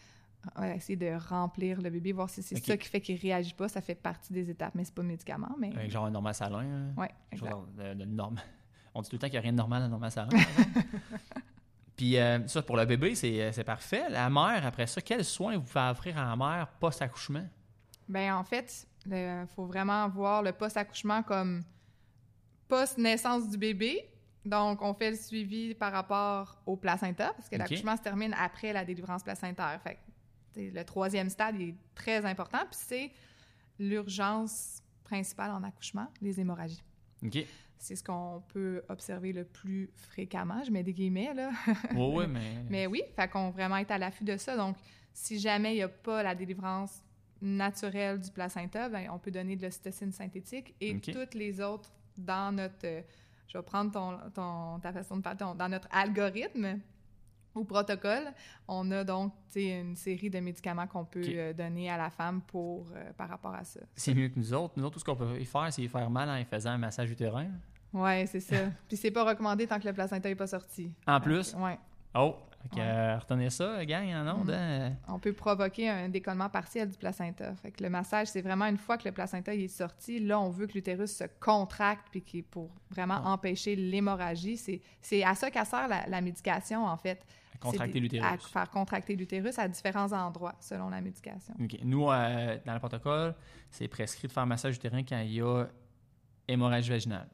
[0.59, 3.69] euh, essayer de remplir le bébé, voir si c'est ça qui fait qu'il réagit pas.
[3.69, 5.55] Ça fait partie des étapes, mais c'est pas médicament.
[5.57, 6.59] Mais genre un normal salin?
[6.59, 6.93] hein?
[7.29, 7.51] Quelque exact.
[7.51, 8.39] chose de, de norme.
[8.93, 10.29] On dit tout le temps qu'il n'y a rien de normal dans le normal salin.
[11.97, 14.07] Puis euh, ça, pour le bébé, c'est c'est parfait.
[14.09, 17.45] La mère, après ça, quels soins vous pouvez offrir à la mère post-accouchement?
[18.07, 21.63] Ben en fait, il faut vraiment voir le post-accouchement comme
[22.67, 24.09] post-naissance du bébé.
[24.45, 28.71] Donc, on fait le suivi par rapport au placenta, parce que l'accouchement se termine après
[28.71, 29.79] la délivrance placentaire.
[29.83, 29.95] Fait
[30.55, 33.11] que, le troisième stade est très important, puis c'est
[33.77, 36.81] l'urgence principale en accouchement, les hémorragies.
[37.79, 40.63] C'est ce qu'on peut observer le plus fréquemment.
[40.63, 41.51] Je mets des guillemets, là.
[41.95, 42.55] Oui, oui, mais...
[42.69, 44.57] Mais oui, fait qu'on vraiment être à l'affût de ça.
[44.57, 44.75] Donc,
[45.13, 47.01] si jamais il n'y a pas la délivrance
[47.41, 52.51] naturelle du placenta, ben, on peut donner de l'ocytocine synthétique et toutes les autres dans
[52.55, 52.85] notre...
[52.85, 53.01] euh,
[53.47, 55.37] je vais prendre ton, ton- ta façon de parler.
[55.37, 56.79] ton- dans notre algorithme
[57.57, 58.23] ou protocole,
[58.67, 62.87] on a donc une série de médicaments qu'on peut euh, donner à la femme pour,
[62.95, 63.79] euh, par rapport à ça.
[63.95, 64.73] C'est mieux que nous autres.
[64.77, 66.77] Nous autres, tout ce qu'on peut y faire, c'est y faire mal en faisant un
[66.77, 67.47] massage utérin.
[67.93, 68.55] Oui, c'est ça.
[68.87, 70.91] Puis c'est pas recommandé tant que le placenta n'est pas sorti.
[71.07, 71.55] En plus?
[71.55, 71.77] ouais.
[72.15, 72.35] Oh,
[72.77, 74.47] euh, retenez ça, gang, en ondes.
[74.47, 74.53] Mhm.
[74.53, 74.93] hein?
[75.07, 77.53] On peut provoquer un décollement partiel du placenta.
[77.55, 80.39] Fait que le massage, c'est vraiment une fois que le placenta il est sorti, là,
[80.39, 83.27] on veut que l'utérus se contracte puis qui pour vraiment Ouais.
[83.27, 84.57] empêcher l'hémorragie.
[85.01, 87.23] C'est, à ça qu'a sert la, la médication, en fait.
[87.59, 88.51] Contracter des- À l'utérus.
[88.51, 91.53] faire contracter l'utérus à différents endroits, selon la médication.
[91.59, 91.77] OK.
[91.83, 93.33] Nous, euh, dans le protocole,
[93.71, 95.67] c'est prescrit de faire massage utérin quand il y a
[96.47, 97.27] hémorragie vaginale.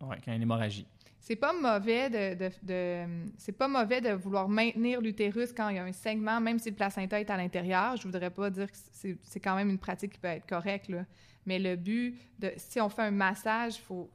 [0.00, 0.86] Oui, quand il y a une hémorragie.
[1.20, 5.76] C'est pas mauvais de, de- de- c'est pas mauvais de vouloir maintenir l'utérus quand il
[5.76, 7.96] y a un segment, même si le placenta est à l'intérieur.
[7.96, 10.88] Je voudrais pas dire que c'est, c'est quand même une pratique qui peut être correcte,
[10.88, 11.04] là.
[11.44, 14.08] Mais le but de si on fait un massage, faut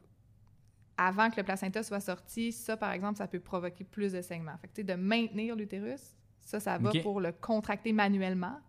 [0.98, 4.58] avant que le placenta soit sorti, ça par exemple, ça peut provoquer plus de segments.
[4.58, 8.60] Fait que, tu sais, de maintenir l'utérus, ça, ça va pour le contracter manuellement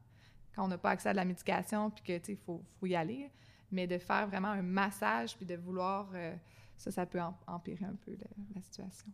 [0.54, 2.94] quand on n'a pas accès à de la médication, puis que tu faut, faut y
[2.94, 3.30] aller.
[3.72, 6.34] Mais de faire vraiment un massage, puis de vouloir euh,
[6.76, 9.06] ça, ça peut em- empirer un peu la, la situation.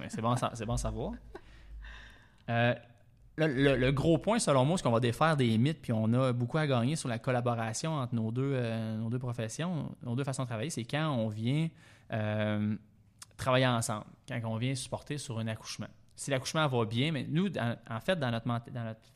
[0.00, 1.12] Mais c'est bon, c'est bon à savoir.
[2.48, 2.74] Euh,
[3.36, 6.58] le, gros point, selon moi, c'est qu'on va défaire des mythes, puis on a beaucoup
[6.58, 10.70] à gagner sur la collaboration entre nos deux, euh, professions, nos deux façons de travailler.
[10.70, 11.68] C'est quand on vient
[12.12, 12.76] euh,
[13.36, 15.88] travailler ensemble, quand on vient supporter sur un accouchement.
[16.14, 18.46] Si l'accouchement va bien, mais nous, en fait, dans notre,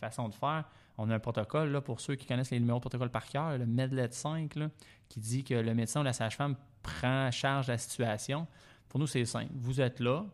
[0.00, 0.64] façon de faire,
[0.96, 3.66] on a un protocole, pour ceux qui connaissent les numéros de protocole par cœur, le
[3.66, 4.68] Medlet 5, là,
[5.08, 8.48] qui dit que le médecin ou la sage-femme prend charge de la situation.
[8.88, 9.52] Pour nous, c'est simple.
[9.54, 10.24] Vous êtes là,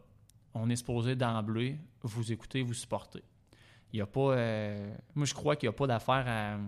[0.55, 3.23] on est supposé d'emblée vous écouter, vous supporter.
[3.95, 4.33] Il y a pas.
[4.37, 6.59] euh, moi, je crois qu'il n'y a pas d'affaire à,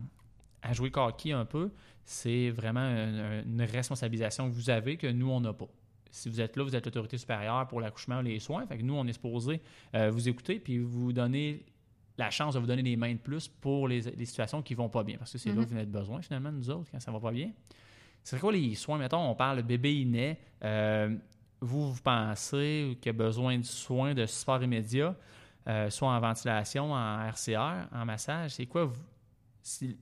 [0.63, 1.73] à jouer coquille un peu.
[2.05, 5.67] C'est vraiment une, une responsabilisation que vous avez que nous, on n'a pas.
[6.13, 8.65] Si vous êtes là, vous êtes l'autorité supérieure pour l'accouchement, les soins.
[8.67, 9.61] Fait que nous, on est supposé
[9.95, 11.67] euh, vous écouter puis vous donner
[12.17, 14.89] la chance de vous donner des mains de plus pour les, les situations qui vont
[14.89, 15.19] pas bien.
[15.19, 15.65] Parce que c'est là Mhm.
[15.65, 17.51] que vous avez besoin, finalement, nous autres, quand ça va pas bien.
[18.23, 18.99] C'est quoi les soins?
[18.99, 20.39] Mettons, on parle, le bébé il naît.
[20.63, 21.15] euh,
[21.61, 25.17] vous, vous pensez qu'il a besoin de soins de support immédiat,
[25.69, 28.53] euh, soit en ventilation, en RCR, en massage.
[28.53, 28.85] C'est quoi?
[28.85, 29.01] Vous,
[29.63, 29.99] si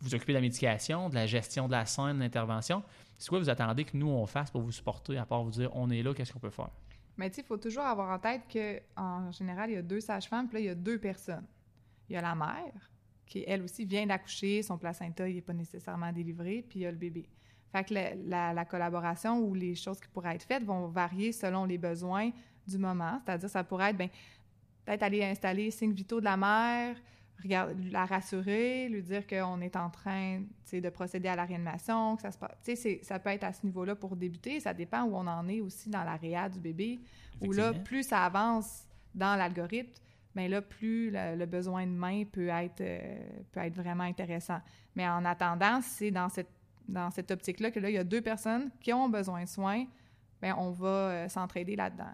[0.00, 2.82] vous occupez de la médication, de la gestion de la scène, de l'intervention.
[3.18, 5.70] C'est quoi vous attendez que nous, on fasse pour vous supporter, à part vous dire,
[5.74, 6.70] on est là, qu'est-ce qu'on peut faire?
[7.18, 10.00] Mais tu sais, il faut toujours avoir en tête qu'en général, il y a deux
[10.00, 11.44] sages-femmes, puis là, il y a deux personnes.
[12.08, 12.72] Il y a la mère,
[13.26, 16.86] qui, elle aussi, vient d'accoucher, son placenta, il n'est pas nécessairement délivré, puis il y
[16.86, 17.28] a le bébé.
[17.72, 21.30] Fait que la, la- la collaboration ou les choses qui pourraient être faites vont varier
[21.32, 22.30] selon les besoins
[22.66, 23.20] du moment.
[23.24, 24.08] C'est-à-dire, ça pourrait être, ben,
[24.90, 26.96] peut-être aller installer les signes vitaux de la mère,
[27.40, 32.22] regarde- la rassurer, lui dire qu'on est en train de procéder à la réanimation, que
[32.22, 32.58] ça se passe.
[33.02, 34.58] Ça peut être à ce niveau-là pour débuter.
[34.58, 36.98] Ça dépend où on en est aussi dans la réa du bébé.
[37.40, 39.92] Où là, plus ça avance dans l'algorithme,
[40.34, 43.18] bien là, plus le, le besoin de main peut être, euh,
[43.52, 44.60] peut être vraiment intéressant.
[44.96, 46.50] Mais en attendant, c'est dans cette,
[46.88, 49.84] dans cette optique-là que là, il y a deux personnes qui ont besoin de soins,
[50.42, 52.12] bien, on va euh, s'entraider là-dedans.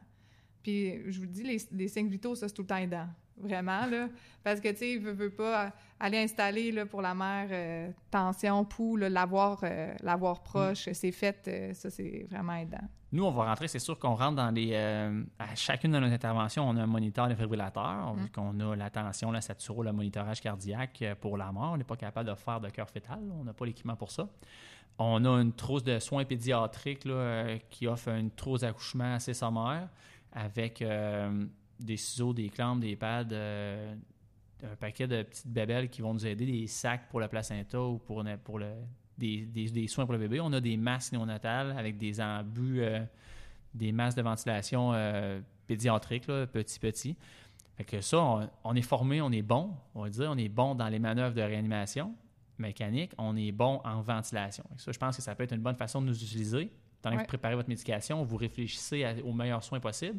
[0.66, 3.06] Puis, je vous dis, les, les signes vitaux, ça, c'est tout le temps aidant.
[3.38, 4.08] Vraiment, là.
[4.42, 8.64] Parce que, tu sais, veut, veut pas aller installer, là, pour la mère, euh, tension,
[8.64, 12.80] pouls, l'avoir euh, l'avoir proche, c'est fait, euh, ça, c'est vraiment aidant.
[13.12, 14.74] Nous, on va rentrer, c'est sûr qu'on rentre dans les.
[14.74, 18.20] à chacune de nos interventions, on a un moniteur défibrillateur, on Mm.
[18.24, 21.74] dit qu'on a la tension, la saturo, le monitorage cardiaque pour la mort.
[21.74, 23.34] On n'est pas capable de faire de cœur fœtal, là.
[23.38, 24.28] on n'a pas l'équipement pour ça.
[24.98, 29.88] On a une trousse de soins pédiatriques là, qui offre une trousse d'accouchement assez sommaire
[30.36, 31.46] avec euh,
[31.80, 33.94] des ciseaux, des clampes, des pads, euh,
[34.62, 37.98] un paquet de petites bébelles qui vont nous aider, des sacs pour le placenta ou
[37.98, 38.22] pour,
[39.18, 40.40] des, soins pour le bébé.
[40.40, 43.00] On a des masques néonatales avec des embus, euh,
[43.74, 44.92] des masques de ventilation
[45.66, 47.16] pédiatriques, petit, petit.
[47.76, 50.74] Fait que ça, on, est formé, on est bon, on va dire, on est bon
[50.74, 52.14] dans les manœuvres de réanimation
[52.58, 54.64] mécanique, on est bon en ventilation.
[54.76, 56.70] Ça, je pense que ça peut être une bonne façon de nous utiliser.
[57.02, 60.18] Pendant que vous préparez votre médication, vous réfléchissez à- aux meilleurs soins possibles.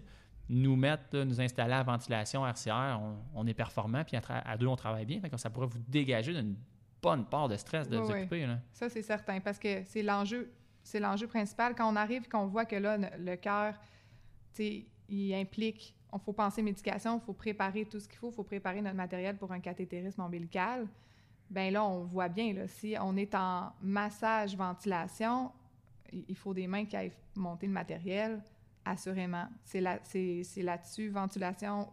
[0.50, 4.68] Nous mettre, là, nous installer à ventilation RCR, on, on est performant, puis à, deux,
[4.68, 5.20] on travaille bien.
[5.20, 6.56] Fait que ça pourrait vous dégager d'une
[7.02, 8.46] bonne part de stress de Ouais, vous occuper.
[8.46, 8.60] là.
[8.72, 10.50] Ça, c'est certain, parce que c'est l'enjeu,
[10.84, 11.76] c'est l'enjeu principal.
[11.76, 13.74] Quand on arrive et qu'on voit que là, le, cœur,
[14.60, 18.44] il implique, il faut penser médication, il faut préparer tout ce qu'il faut, il faut
[18.44, 20.88] préparer notre matériel pour un cathétérisme ombilical.
[21.50, 25.52] Ben là, on voit bien, là, si on est en massage, ventilation,
[26.12, 28.42] il faut des mains qui aillent monter le matériel,
[28.86, 29.48] assurément.
[29.64, 30.00] C'est là,
[30.58, 31.88] là-dessus, ventilation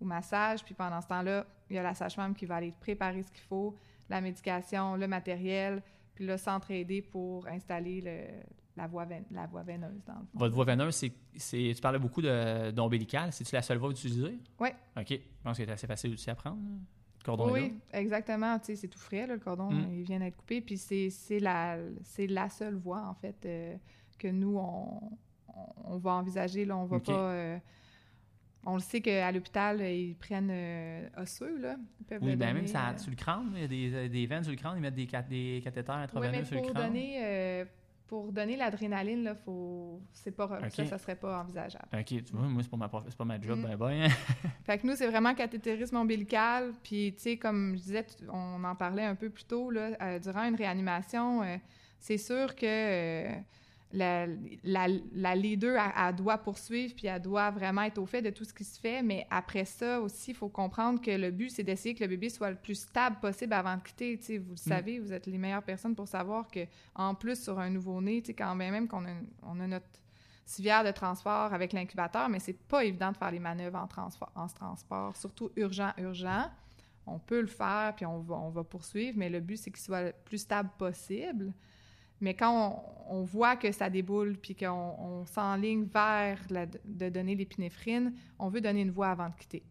[0.00, 3.22] ou massage, puis pendant ce temps-là, il y a la sage-femme qui va aller préparer
[3.22, 3.74] ce qu'il faut,
[4.08, 5.82] la médication, le matériel,
[6.14, 8.42] puis là, s'entraider pour installer le-
[8.76, 10.38] la, voie veine- la voie veineuse, dans le fond.
[10.38, 10.94] Votre voie veineuse,
[11.36, 13.32] c'est, tu parlais beaucoup d'ombilical.
[13.32, 14.38] C'est-tu la seule voie utilisée?
[14.60, 14.68] Oui.
[14.96, 15.08] OK.
[15.10, 16.58] Je pense que c'est assez facile aussi à prendre.
[17.24, 17.68] Cordon Oui, est là.
[17.68, 18.58] oui, exactement.
[18.60, 19.88] Tu sais, c'est tout frais, là, le cordon, Mm.
[19.92, 20.60] il vient d'être coupé.
[20.60, 21.76] Puis c'est la,
[22.18, 23.74] la seule voie, en fait, euh,
[24.18, 25.00] que nous, on,
[25.84, 26.64] on- va envisager.
[26.64, 27.30] Là, on va pas...
[27.32, 27.58] euh,
[28.66, 31.76] on le sait qu'à l'hôpital, ils prennent euh, osseux, là.
[32.00, 34.26] Ils peuvent Oui, ben même ça, euh, sur le crâne, il y a des, des
[34.26, 36.86] veines sur le crâne, ils mettent des, cat- des cathéters Oui, mais sur le crâne.
[36.86, 37.64] donner,
[38.06, 40.00] pour donner l'adrénaline, là, faut...
[40.12, 40.60] c'est pas...
[40.70, 41.88] Ça, ça serait pas envisageable.
[41.92, 43.62] OK, tu vois, moi, c'est pas ma, prof- c'est pas ma job, Mm.
[43.62, 44.08] ben ben.
[44.64, 46.72] Fait que nous, c'est vraiment cathétérisme ombilical.
[46.82, 50.18] Puis, tu sais, comme je disais, on en parlait un peu plus tôt, là, euh,
[50.18, 51.56] durant une réanimation, euh,
[51.98, 53.32] c'est sûr que euh,
[53.94, 54.26] la,
[54.64, 58.30] la, la leader, elle, elle doit poursuivre, puis elle doit vraiment être au fait de
[58.30, 59.02] tout ce qui se fait.
[59.02, 62.28] Mais après ça aussi, il faut comprendre que le but, c'est d'essayer que le bébé
[62.28, 64.38] soit le plus stable possible avant de quitter.
[64.38, 66.60] Vous le savez, vous êtes les meilleures personnes pour savoir que
[66.94, 69.86] en plus, sur un nouveau-né, quand même, même qu'on a, on a notre
[70.44, 74.30] civière de transport avec l'incubateur, mais c'est pas évident de faire les manœuvres en, transport,
[74.34, 76.50] en transport, surtout urgent, urgent.
[77.06, 79.82] On peut le faire, puis on va, on va poursuivre, mais le but, c'est qu'il
[79.82, 81.52] soit le plus stable possible.
[82.20, 87.08] Mais quand on, on voit que ça déboule, puis qu'on on s'enligne vers la- de
[87.08, 89.62] donner l'épinéphrine, on veut donner une voie avant de quitter.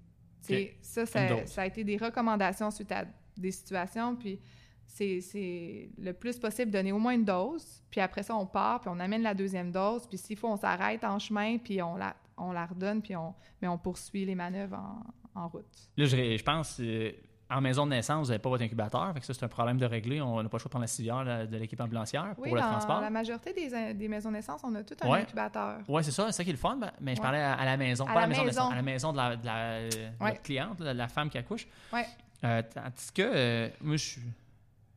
[0.81, 3.05] Ça, ça, a été des recommandations suite à
[3.37, 4.39] des situations, puis
[4.85, 8.89] c'est le plus possible donner au moins une dose, puis après ça, on part, puis
[8.93, 12.15] on amène la deuxième dose, puis s'il faut, on s'arrête en chemin, puis on la,
[12.37, 15.65] on la redonne, puis on, mais on poursuit les manœuvres en, en route.
[15.97, 17.11] Là, je pense, euh,
[17.55, 19.77] en maison de naissance, vous n'avez pas votre incubateur, fait que ça, c'est un problème
[19.77, 20.21] de régler.
[20.21, 22.61] On n'a pas le choix de prendre la civière de l'équipe ambulancière Oui, pour le
[22.61, 23.01] dans transport.
[23.01, 25.21] la majorité des, des maisons de naissance, on a tout un Ouais.
[25.21, 25.79] incubateur.
[25.87, 27.65] Oui, c'est ça, c'est ça qui est le fun, ben, mais je parlais à, à
[27.65, 29.45] la maison, À pas à la maison, de naissance, à la maison de la, de
[29.45, 30.29] la- de Ouais.
[30.31, 31.67] notre cliente, de la femme qui accouche.
[31.91, 32.05] Ouais.
[32.43, 34.21] Euh, tandis que euh, moi, je suis,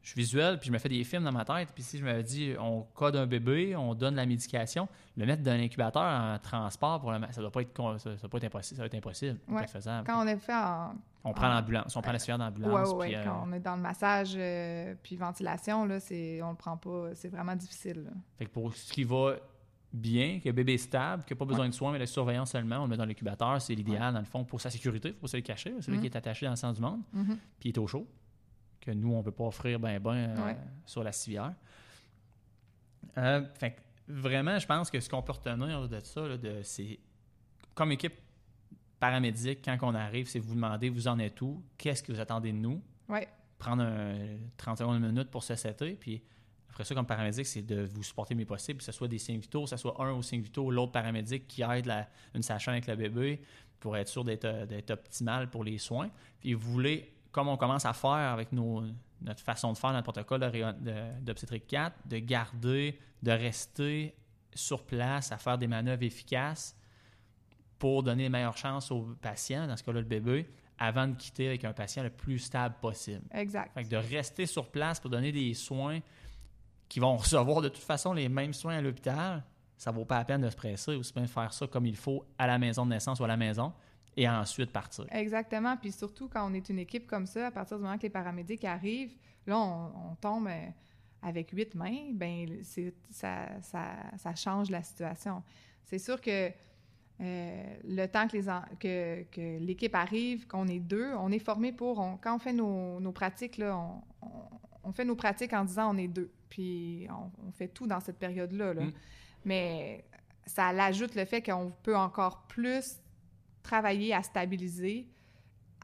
[0.03, 2.05] je suis visuel, puis je me fais des films dans ma tête, puis si je
[2.05, 6.39] me dis, on code un bébé, on donne la médication, le mettre dans l'incubateur en
[6.39, 8.87] transport, pour le, ça doit pas être, con- ça, ça doit pas être impossible, ça
[8.87, 9.67] être impossible, Ouais.
[9.67, 10.07] faisable.
[10.07, 10.95] Quand on est fait en,
[11.29, 13.21] on prend en- l'ambulance, on prend la civière Ouais, d'ambulance, ouais, puis, ouais.
[13.21, 16.77] euh, Quand on est dans le massage euh, puis ventilation, là, c'est, on le prend
[16.77, 17.15] pas.
[17.15, 18.05] C'est vraiment difficile.
[18.05, 18.11] là.
[18.39, 19.35] Fait que pour ce qui va
[19.93, 22.51] bien, que le bébé est stable, qu'il n'a pas besoin de soins, mais de surveillance
[22.51, 25.15] seulement, on le met dans l'incubateur, c'est l'idéal, dans le fond, pour sa sécurité, il
[25.15, 25.75] faut pas se le cacher.
[25.81, 26.01] C'est lui Mhm.
[26.03, 27.39] qui est attaché dans le sens du monde, Mhm.
[27.59, 28.07] puis il est au chaud,
[28.81, 30.53] que nous, on ne peut pas offrir ben ben euh,
[30.85, 31.55] sur la civière.
[33.19, 36.23] Euh, fait que vraiment, je pense que ce qu'on peut retenir de ça,
[36.63, 36.99] c'est
[37.75, 38.15] comme équipe
[39.01, 42.53] paramédic, quand on arrive, c'est vous demander, vous en êtes où, qu'est-ce que vous attendez
[42.53, 43.29] de nous, Ouais.
[43.59, 44.17] prendre un
[44.57, 46.23] 30 secondes, une minute pour se setter, puis
[46.71, 49.19] après ça, comme paramédic, c'est de vous supporter le mieux possible, que ce soit des
[49.19, 52.43] signes vitaux, que ce soit un ou cinq vitaux, l'autre paramédic qui aide la- une
[52.43, 53.41] sage avec le bébé
[53.81, 56.11] pour être sûr d'être optimal pour les soins.
[56.41, 58.83] Puis vous voulez, comme on commence à faire avec nos,
[59.23, 64.15] notre façon de faire notre protocole de rayon- de- d'obstétrique 4, de garder, de rester
[64.55, 66.76] sur place à faire des manœuvres efficaces
[67.79, 71.49] pour donner les meilleures chances aux patients, dans ce cas-là le bébé, avant de quitter
[71.49, 73.23] avec un patient le plus stable possible.
[73.33, 73.73] Exact.
[73.75, 76.01] Fait que de rester sur place pour donner des soins
[76.89, 79.43] qui vont recevoir de toute façon les mêmes soins à l'hôpital,
[79.77, 82.25] ça vaut pas la peine de se presser, aussi bien faire ça comme il faut
[82.39, 83.73] à la maison de naissance ou à la maison
[84.17, 85.05] et ensuite partir.
[85.11, 85.77] Exactement.
[85.77, 88.11] Puis surtout, quand on est une équipe comme ça, à partir du moment que les
[88.11, 89.15] paramédics arrivent,
[89.47, 90.69] là, on, on tombe euh,
[91.23, 92.63] avec huit mains, ben
[93.11, 95.43] ça, ça, ça change la situation.
[95.85, 96.51] C'est sûr que
[97.21, 101.39] euh, le temps que, les en- que, que l'équipe arrive, qu'on est deux, on est
[101.39, 101.99] formé pour...
[101.99, 104.51] on- quand on fait nos, nos pratiques, là, on, on-
[104.85, 106.31] on fait nos pratiques en disant on est deux.
[106.49, 108.75] Puis on, fait tout dans cette période-là.
[108.75, 108.83] là.
[108.83, 108.93] Mm.
[109.45, 110.05] Mais
[110.47, 113.01] ça l'ajoute le fait qu'on peut encore plus
[113.63, 115.09] travailler à stabiliser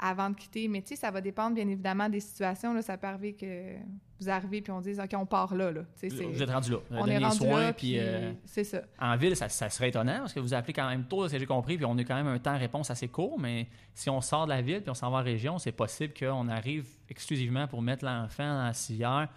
[0.00, 0.68] avant de quitter.
[0.68, 2.74] Mais tu sais, ça va dépendre bien évidemment des situations.
[2.74, 2.82] Là.
[2.82, 3.76] Ça peut arriver que
[4.20, 5.72] vous arrivez puis on dise OK, on part là.
[5.72, 6.78] Vous êtes rendu là.
[6.90, 8.82] On est les rendu soins, là, puis euh, c'est ça.
[9.00, 11.46] en ville, ça, ça serait étonnant parce que vous appelez quand même tôt, que j'ai
[11.46, 14.20] compris, puis on a quand même un temps de réponse assez court, mais si on
[14.20, 17.66] sort de la ville puis on s'en va en région, c'est possible qu'on arrive exclusivement
[17.66, 19.28] pour mettre l'enfant dans la civière,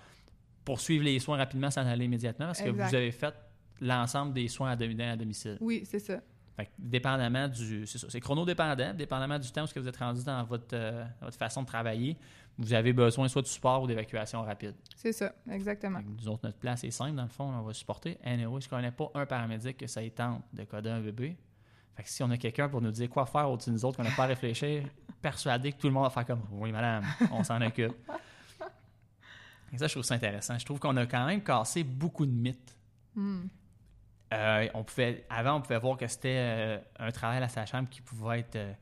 [0.63, 2.89] pour suivre les soins rapidement sans aller immédiatement parce que Exact.
[2.89, 3.33] vous avez fait
[3.81, 4.75] l'ensemble des soins à
[5.15, 5.57] domicile.
[5.61, 6.21] Oui, c'est ça.
[6.55, 7.85] Fait que dépendamment du.
[7.85, 11.37] C'est ça, c'est chronodépendant, dépendamment du temps où vous êtes rendu dans votre, euh, votre
[11.37, 12.17] façon de travailler,
[12.57, 14.75] vous avez besoin soit de support ou d'évacuation rapide.
[14.95, 15.99] C'est ça, exactement.
[16.01, 18.17] Nous autres, notre place est simple, dans le fond, on va supporter.
[18.23, 21.35] Anyway, je ne connais pas un paramédic que ça y tente de coder un bébé.
[21.95, 23.97] Fait que si on a quelqu'un pour nous dire quoi faire au-dessus de nous autres,
[23.97, 24.83] qu'on n'a pas à réfléchir,
[25.21, 27.95] persuadé que tout le monde va faire comme Oui, madame, on s'en occupe.
[29.73, 30.57] Et ça, je trouve ça intéressant.
[30.57, 32.77] Je trouve qu'on a quand même cassé beaucoup de mythes.
[33.13, 33.47] Hmm.
[34.33, 37.87] Euh, on pouvait, avant, on pouvait voir que c'était euh, un travail à la sage-femme
[37.87, 38.55] qui pouvait être.
[38.55, 38.73] euh,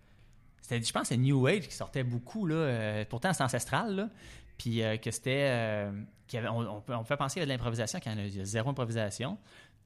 [0.61, 2.45] c'était, je pense que c'est New Age qui sortait beaucoup.
[2.47, 3.95] Là, pourtant, c'est ancestral.
[3.95, 4.09] Là,
[4.57, 5.85] puis que c'était.
[6.27, 8.15] qu'il y avait- on, on peut, on peut penser qu'il y de l'improvisation, qu'il y
[8.15, 9.37] en a, il y a zéro improvisation.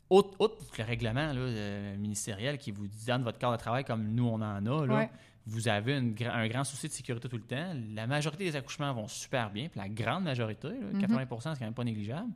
[0.10, 4.26] Autre, autre le règlement là, ministériel qui vous donne votre corps de travail comme nous,
[4.28, 4.86] on en a.
[4.86, 5.10] Là, Ouais.
[5.50, 7.74] Vous avez une un grand souci de sécurité tout le temps.
[7.96, 9.70] La majorité des accouchements vont super bien.
[9.70, 11.00] Puis la grande majorité, là, Mhm.
[11.02, 12.30] 80% c'est quand même pas négligeable.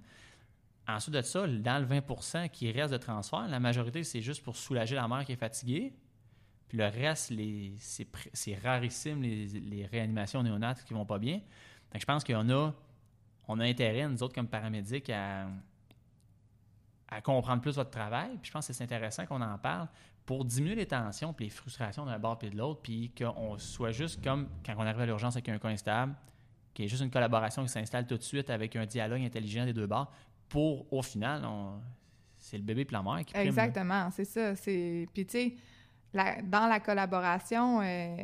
[0.96, 4.56] Ensuite de ça, dans le 20% qui reste de transfert, la majorité, c'est juste pour
[4.58, 5.94] soulager la mère qui est fatiguée.
[6.68, 7.34] Puis le reste,
[8.34, 11.40] c'est rarissime, les, réanimations néonates qui vont pas bien.
[11.92, 12.74] Que je pense qu'on a,
[13.48, 15.48] on a intérêt, nous autres, comme paramédics, à,
[17.24, 18.38] comprendre plus votre travail.
[18.42, 19.88] Puis je pense que c'est intéressant qu'on en parle
[20.26, 23.92] pour diminuer les tensions puis les frustrations d'un bord puis de l'autre, puis qu'on soit
[23.92, 26.16] juste comme quand on arrive à l'urgence avec un cas instable,
[26.74, 29.66] qu'il y ait juste une collaboration qui s'installe tout de suite avec un dialogue intelligent
[29.66, 30.12] des deux bords
[30.52, 31.44] pour, au final,
[32.38, 33.48] c'est le bébé et la mère qui prime.
[33.48, 34.56] Exactement, c'est ça.
[34.56, 35.08] C'est...
[35.14, 35.54] Puis, tu sais,
[36.14, 38.16] la- dans la collaboration, euh,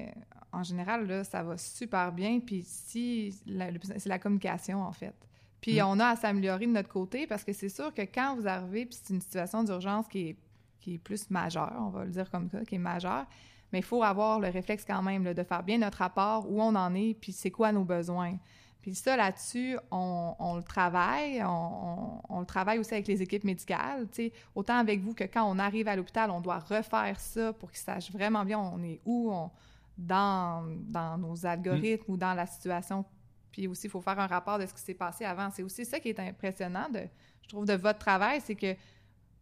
[0.51, 2.39] en général, là, ça va super bien.
[2.39, 5.13] Puis, si c'est la communication, en fait.
[5.61, 5.85] Puis, Mm.
[5.85, 8.85] on a à s'améliorer de notre côté parce que c'est sûr que quand vous arrivez,
[8.85, 10.37] puis c'est une situation d'urgence qui est,
[10.79, 13.25] qui est plus majeure, on va le dire comme ça, qui est majeure,
[13.73, 16.61] mais il faut avoir le réflexe quand même là, de faire bien notre rapport, où
[16.61, 18.37] on en est, puis c'est quoi nos besoins.
[18.81, 21.43] Puis ça, là-dessus, on, on le travaille.
[21.43, 24.07] On, on- on le travaille aussi avec les équipes médicales.
[24.09, 24.33] tu sais.
[24.55, 27.79] Autant avec vous que quand on arrive à l'hôpital, on doit refaire ça pour qu'ils
[27.81, 29.51] sachent vraiment bien on est où on-
[29.97, 33.03] dans, dans nos algorithmes ou dans la situation.
[33.51, 35.49] Puis aussi, il faut faire un rapport de ce qui s'est passé avant.
[35.49, 37.01] C'est aussi ça qui est impressionnant, de,
[37.41, 38.75] je trouve, de votre travail, c'est que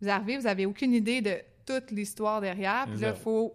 [0.02, 2.86] vous arrivez, vous n'avez aucune idée de toute l'histoire derrière.
[2.86, 3.54] Puis là, il faut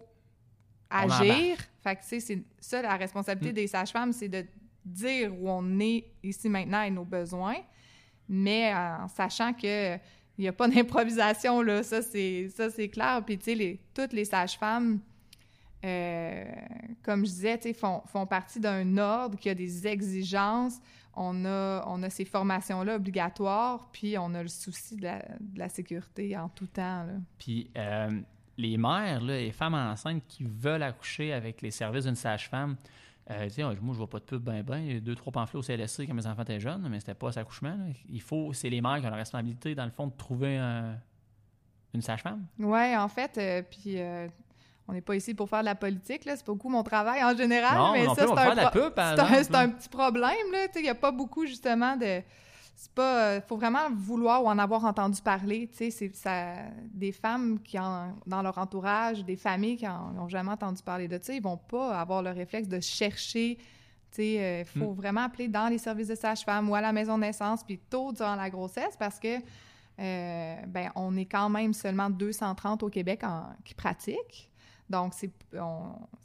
[0.89, 1.57] agir.
[1.83, 3.55] Fait que, tu sais, c'est ça, la responsabilité Mm.
[3.55, 4.45] des sages-femmes, c'est de
[4.85, 7.57] dire où on est ici maintenant et nos besoins,
[8.27, 9.97] mais en sachant que
[10.37, 13.21] il n'y a pas d'improvisation, là, ça c'est, ça, c'est clair.
[13.25, 14.99] Puis, tu sais, les- toutes les sages-femmes,
[15.83, 16.45] euh,
[17.03, 20.79] comme je disais, tu sais, font, font partie d'un ordre qui a des exigences.
[21.13, 25.09] On a, on a ces formations-là obligatoires, puis on a le souci de
[25.55, 27.05] la, sécurité en tout temps.
[27.37, 28.21] Puis euh,
[28.57, 32.77] les mères, les femmes enceintes qui veulent accoucher avec les services d'une sage-femme,
[33.31, 34.77] euh, moi, je vois pas de pub ben ben.
[34.79, 37.13] Il y a deux, trois pamphlets au CLSC quand mes enfants étaient jeunes, mais c'était
[37.13, 37.69] pas cet accouchement.
[37.75, 37.85] là.
[38.09, 40.97] Il faut, c'est les mères qui ont la responsabilité, dans le fond, de trouver un-
[41.93, 42.45] une sage-femme.
[42.59, 44.27] Oui, en fait, euh, puis euh,
[44.87, 47.23] on n'est pas ici pour faire de la politique, là, c'est pas beaucoup mon travail
[47.23, 48.67] en général, non, mais non ça, c'est un, pro-
[49.55, 52.21] un- petit problème, là, il n'y a pas beaucoup, justement, de...
[52.83, 53.25] C'est pas...
[53.25, 56.55] euh, faut vraiment vouloir ou en avoir entendu parler, tu sais, c'est ça...
[56.91, 61.19] Des femmes qui, ont dans leur entourage, des familles qui n'ont jamais entendu parler de
[61.21, 63.57] ça, ils vont pas avoir le réflexe de chercher...
[64.11, 64.95] Tu sais, il faut Mm.
[64.95, 68.11] vraiment appeler dans les services de sage-femme ou à la maison de naissance, puis tôt
[68.11, 69.37] durant la grossesse, parce que
[69.99, 74.49] euh, ben, on est quand même seulement 230 au Québec en- qui pratiquent.
[74.89, 75.29] Donc, c'est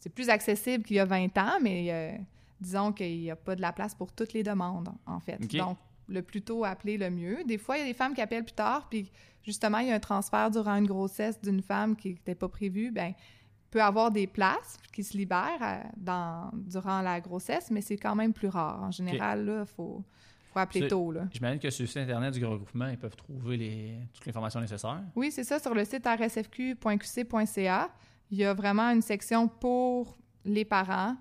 [0.01, 2.17] c'est plus accessible qu'il y a 20 ans, mais euh,
[2.61, 5.39] disons qu'il n'y a pas de la place pour toutes les demandes, en fait.
[5.59, 5.77] Donc,
[6.09, 7.45] le plus tôt appelé, le mieux.
[7.45, 9.11] Des fois, il y a des femmes qui appellent plus tard, puis
[9.43, 12.91] justement, il y a un transfert durant une grossesse d'une femme qui n'était pas prévue.
[12.91, 17.81] Bien, il peut avoir des places qui se libèrent euh, dans, durant la grossesse, mais
[17.81, 18.83] c'est quand même plus rare.
[18.83, 20.05] En général, là, il faut,
[20.53, 21.27] faut appeler tôt, là.
[21.33, 24.61] J'imagine que sur le site Internet du regroupement, ils peuvent trouver les, toutes les informations
[24.61, 25.03] nécessaires.
[25.15, 25.59] Oui, c'est ça.
[25.59, 27.91] Sur le site rsfq.qc.ca,
[28.31, 31.17] il y a vraiment une section pour les parents,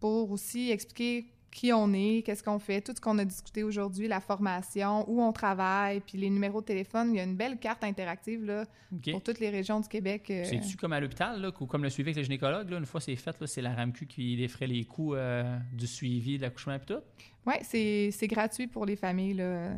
[0.00, 4.06] pour aussi expliquer qui on est, qu'est-ce qu'on fait, tout ce qu'on a discuté aujourd'hui,
[4.06, 7.12] la formation, où on travaille, puis les numéros de téléphone.
[7.12, 8.64] Il y a une belle carte interactive là,
[9.10, 10.30] pour toutes les régions du Québec.
[10.30, 12.70] euh, C'est-tu comme à l'hôpital, là, ou comme le suivi avec le gynécologue?
[12.70, 16.36] Là, une fois c'est fait, c'est la RAMQ qui défrait les coûts euh, du suivi
[16.36, 17.00] de l'accouchement et tout?
[17.44, 19.74] Oui, c'est gratuit pour les familles là, euh,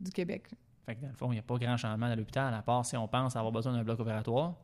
[0.00, 0.48] du Québec.
[0.86, 2.84] Fait que dans le fond, il n'y a pas grand changement à l'hôpital, à part
[2.84, 4.56] si on pense avoir besoin d'un bloc opératoire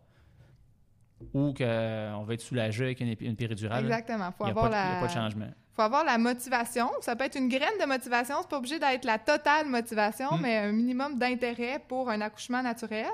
[1.33, 3.85] ou qu'on va être soulagé avec une, péridurale.
[3.85, 4.35] Exactement.
[4.41, 5.51] Il n'y a, pas de changement.
[5.79, 6.91] Faut avoir la motivation.
[7.01, 8.37] Ça peut être une graine de motivation.
[8.41, 10.41] C'est pas obligé d'être la totale motivation, Mm.
[10.43, 13.07] mais un minimum d'intérêt pour un accouchement naturel.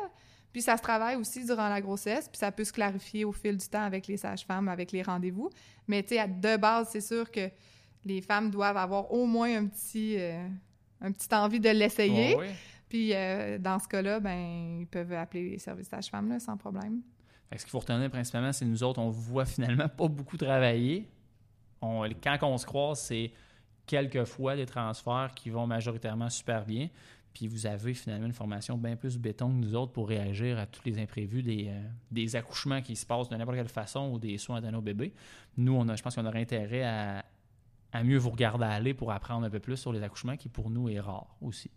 [0.53, 3.57] Puis ça se travaille aussi durant la grossesse, puis ça peut se clarifier au fil
[3.57, 5.51] du temps avec les sages-femmes, avec les rendez-vous.
[5.89, 7.51] Mais tu sais, à- de base, c'est sûr que
[8.05, 10.47] les femmes doivent avoir au moins un petit, euh,
[11.01, 12.37] un petit envie de l'essayer.
[12.37, 12.55] Ouais.
[12.89, 17.01] Puis euh, dans ce cas-là, ben ils peuvent appeler les services sages-femmes sans problème.
[17.51, 20.37] Fait que ce qu'il faut retenir principalement, c'est nous autres, on voit finalement pas beaucoup
[20.37, 21.09] travailler.
[21.81, 23.33] Quand on se croise, c'est
[23.87, 26.89] quelques fois des transferts qui vont majoritairement super bien.
[27.33, 30.67] Puis vous avez finalement une formation bien plus béton que nous autres pour réagir à
[30.67, 34.39] tous les imprévus des, euh, accouchements qui se passent de n'importe quelle façon ou des
[34.39, 35.13] soins à nos bébés.
[35.57, 37.25] Nous, on a, je pense qu'on aurait intérêt à,
[37.93, 40.71] à mieux vous regarder aller pour apprendre un peu plus sur les accouchements qui pour
[40.71, 41.71] nous est rare aussi.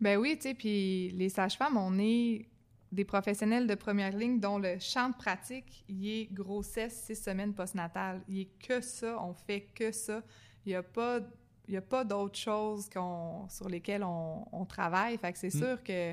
[0.00, 2.46] Ben oui, tu sais, puis les sages-femmes, on est
[2.92, 7.54] des professionnels de première ligne dont le champ de pratique, il est grossesse, six semaines
[7.54, 8.20] postnatales.
[8.28, 10.22] Il est que ça, on fait que ça.
[10.66, 11.20] Il n'y a pas,
[11.66, 15.16] il y a pas d'autres choses qu'on, sur lesquelles on, on travaille.
[15.16, 15.58] Fait que c'est Mm.
[15.58, 16.12] sûr que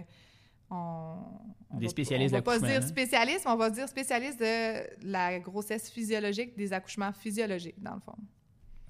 [0.71, 1.17] on,
[1.71, 5.11] on Des va- spécialistes On va pas dire spécialiste, mais on va dire spécialiste de
[5.11, 8.15] la grossesse physiologique, des accouchements physiologiques, dans le fond.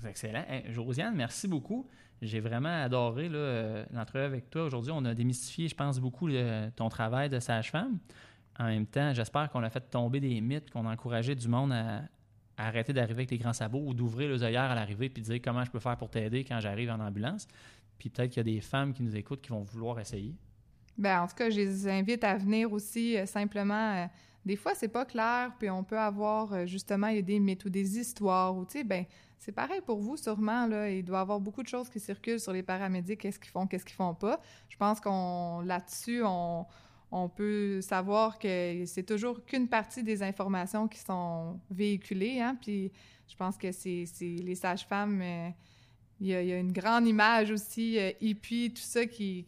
[0.02, 0.44] C'est excellent.
[0.48, 1.88] Hey, Josiane, merci beaucoup.
[2.22, 4.64] J'ai vraiment adoré euh, l'entrevue avec toi.
[4.66, 7.98] Aujourd'hui, on a démystifié, je pense, beaucoup le- ton travail de sage-femme.
[8.60, 11.72] en même temps, j'espère qu'on a fait tomber des mythes, qu'on a encouragé du monde
[11.72, 12.02] à,
[12.58, 15.40] arrêter d'arriver avec les grands sabots ou d'ouvrir les œillères à l'arrivée puis de dire
[15.42, 17.48] comment je peux faire pour t'aider quand j'arrive en ambulance.
[17.98, 20.36] Puis peut-être qu'il y a des femmes qui nous écoutent qui vont vouloir essayer.
[20.98, 23.96] Ben, en tout cas, je les invite à venir aussi euh, simplement.
[23.96, 24.06] euh,
[24.46, 27.70] des fois, c'est pas clair, puis on peut avoir justement il y des mythes ou
[27.70, 29.06] des histoires ou tu sais, ben
[29.40, 30.90] c'est pareil pour vous sûrement là.
[30.90, 33.66] Il doit y avoir beaucoup de choses qui circulent sur les paramédics, qu'est-ce qu'ils font,
[33.68, 34.40] qu'est-ce qu'ils font pas.
[34.68, 36.66] Je pense qu'on là-dessus, on,
[37.36, 42.58] peut savoir que c'est toujours qu'une partie des informations qui sont véhiculées, hein.
[42.62, 42.92] Puis
[43.28, 45.22] je pense que c'est les sages-femmes.
[45.22, 45.50] euh,
[46.22, 49.46] il y, a, une grande image aussi euh, hippie, tout ça qui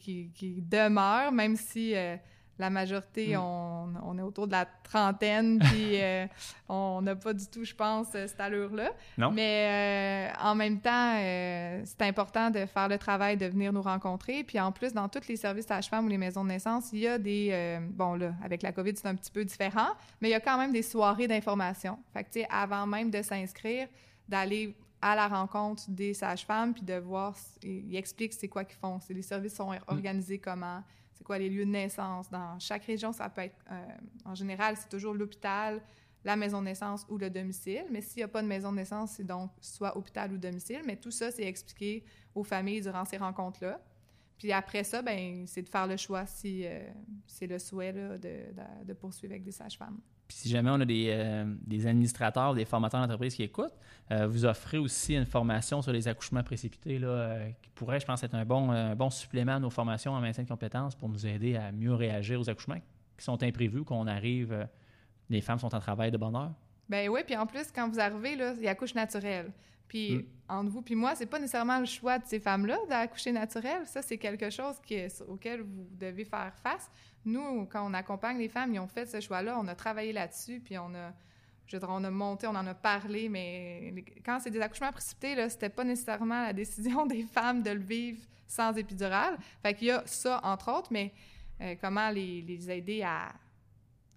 [0.70, 2.16] demeure, même si euh,
[2.62, 3.40] la majorité, Mm.
[3.40, 6.26] on, on est autour de la trentaine, puis euh,
[6.70, 8.92] on n'a pas du tout, je pense, euh, cette allure-là.
[9.18, 9.32] Non.
[9.32, 13.82] Mais euh, en même temps, euh, c'est important de faire le travail, de venir nous
[13.82, 14.44] rencontrer.
[14.44, 17.08] Puis en plus, dans tous les services sages-femmes ou les maisons de naissance, il y
[17.08, 17.80] a des...
[17.92, 19.90] bon, là, avec la COVID, c'est un petit peu différent,
[20.22, 21.98] mais il y a quand même des soirées d'information.
[22.14, 23.88] Fait que, tu sais, avant même de s'inscrire,
[24.28, 29.00] d'aller à la rencontre des sages-femmes, puis de voir, ils expliquent c'est quoi qu'ils font,
[29.10, 30.84] les services sont organisés comment,
[31.22, 32.32] c'est quoi les lieux de naissance.
[32.32, 33.86] Dans chaque région, ça peut être, euh,
[34.26, 35.80] en général, c'est toujours l'hôpital,
[36.24, 37.86] la maison de naissance ou le domicile.
[37.92, 40.82] Mais s'il n'y a pas de maison de naissance, c'est donc soit hôpital ou domicile.
[40.84, 42.04] Mais tout ça, c'est expliqué
[42.34, 43.80] aux familles durant ces rencontres-là.
[44.40, 46.90] Puis après ça, ben, c'est de faire le choix si euh,
[47.28, 50.00] c'est le souhait de poursuivre avec des sages-femmes.
[50.32, 53.76] Puis si jamais on a des, euh, des administrateurs, des formateurs d'entreprise qui écoutent,
[54.12, 58.06] euh, vous offrez aussi une formation sur les accouchements précipités là, euh, qui pourrait, je
[58.06, 61.58] pense, être un bon, supplément à nos formations en maintien de compétences pour nous aider
[61.58, 62.80] à mieux réagir aux accouchements
[63.18, 64.70] qui sont imprévus, qu'on arrive,
[65.30, 66.54] les femmes sont en travail de bonne heure.
[66.92, 69.50] Ben oui, puis en plus, quand vous arrivez, là, il y a accouche naturelle.
[69.88, 70.26] Puis Mm.
[70.50, 73.82] entre vous puis moi, c'est pas nécessairement le choix de ces femmes-là d'accoucher naturel.
[73.88, 76.90] Ça, c'est quelque chose qui est- auquel vous devez faire face.
[77.26, 79.58] Nous, quand on accompagne les femmes, ils ont fait ce choix-là.
[79.60, 81.14] On a travaillé là-dessus, puis on a,
[81.68, 83.94] je dire, on a monté, on en a parlé, mais
[84.26, 87.80] quand c'est des accouchements précipités, là, c'était pas nécessairement la décision des femmes de le
[87.80, 89.38] vivre sans épidural.
[89.62, 91.14] Fait qu'il y a ça, entre autres, mais
[91.62, 93.32] euh, comment les, les aider à,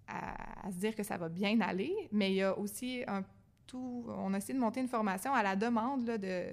[0.09, 3.23] à, à se dire que ça va bien aller, mais il y a aussi un
[3.67, 4.05] tout.
[4.09, 6.45] On a essayé de monter une formation à la demande là, de,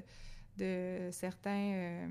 [0.57, 2.07] de, certains, euh,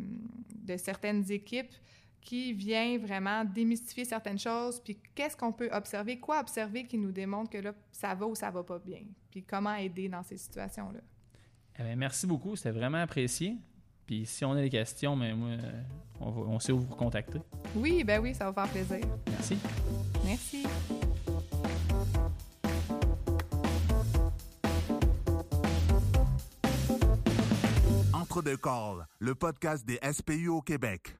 [0.54, 1.72] de certaines équipes
[2.20, 7.12] qui vient vraiment démystifier certaines choses, puis qu'est-ce qu'on peut observer, quoi observer qui nous
[7.12, 10.36] démontre que là, ça va ou ça va pas bien, puis comment aider dans ces
[10.36, 11.00] situations-là.
[11.78, 13.56] Eh merci beaucoup, c'était vraiment apprécié.
[14.04, 15.50] Puis si on a des questions, mais moi,
[16.20, 17.40] on, va- on sait où vous contacter.
[17.74, 19.06] Oui, ben oui, ça va faire plaisir.
[19.30, 19.56] Merci.
[20.26, 20.66] Merci.
[29.18, 31.16] Le podcast des SPU au Québec.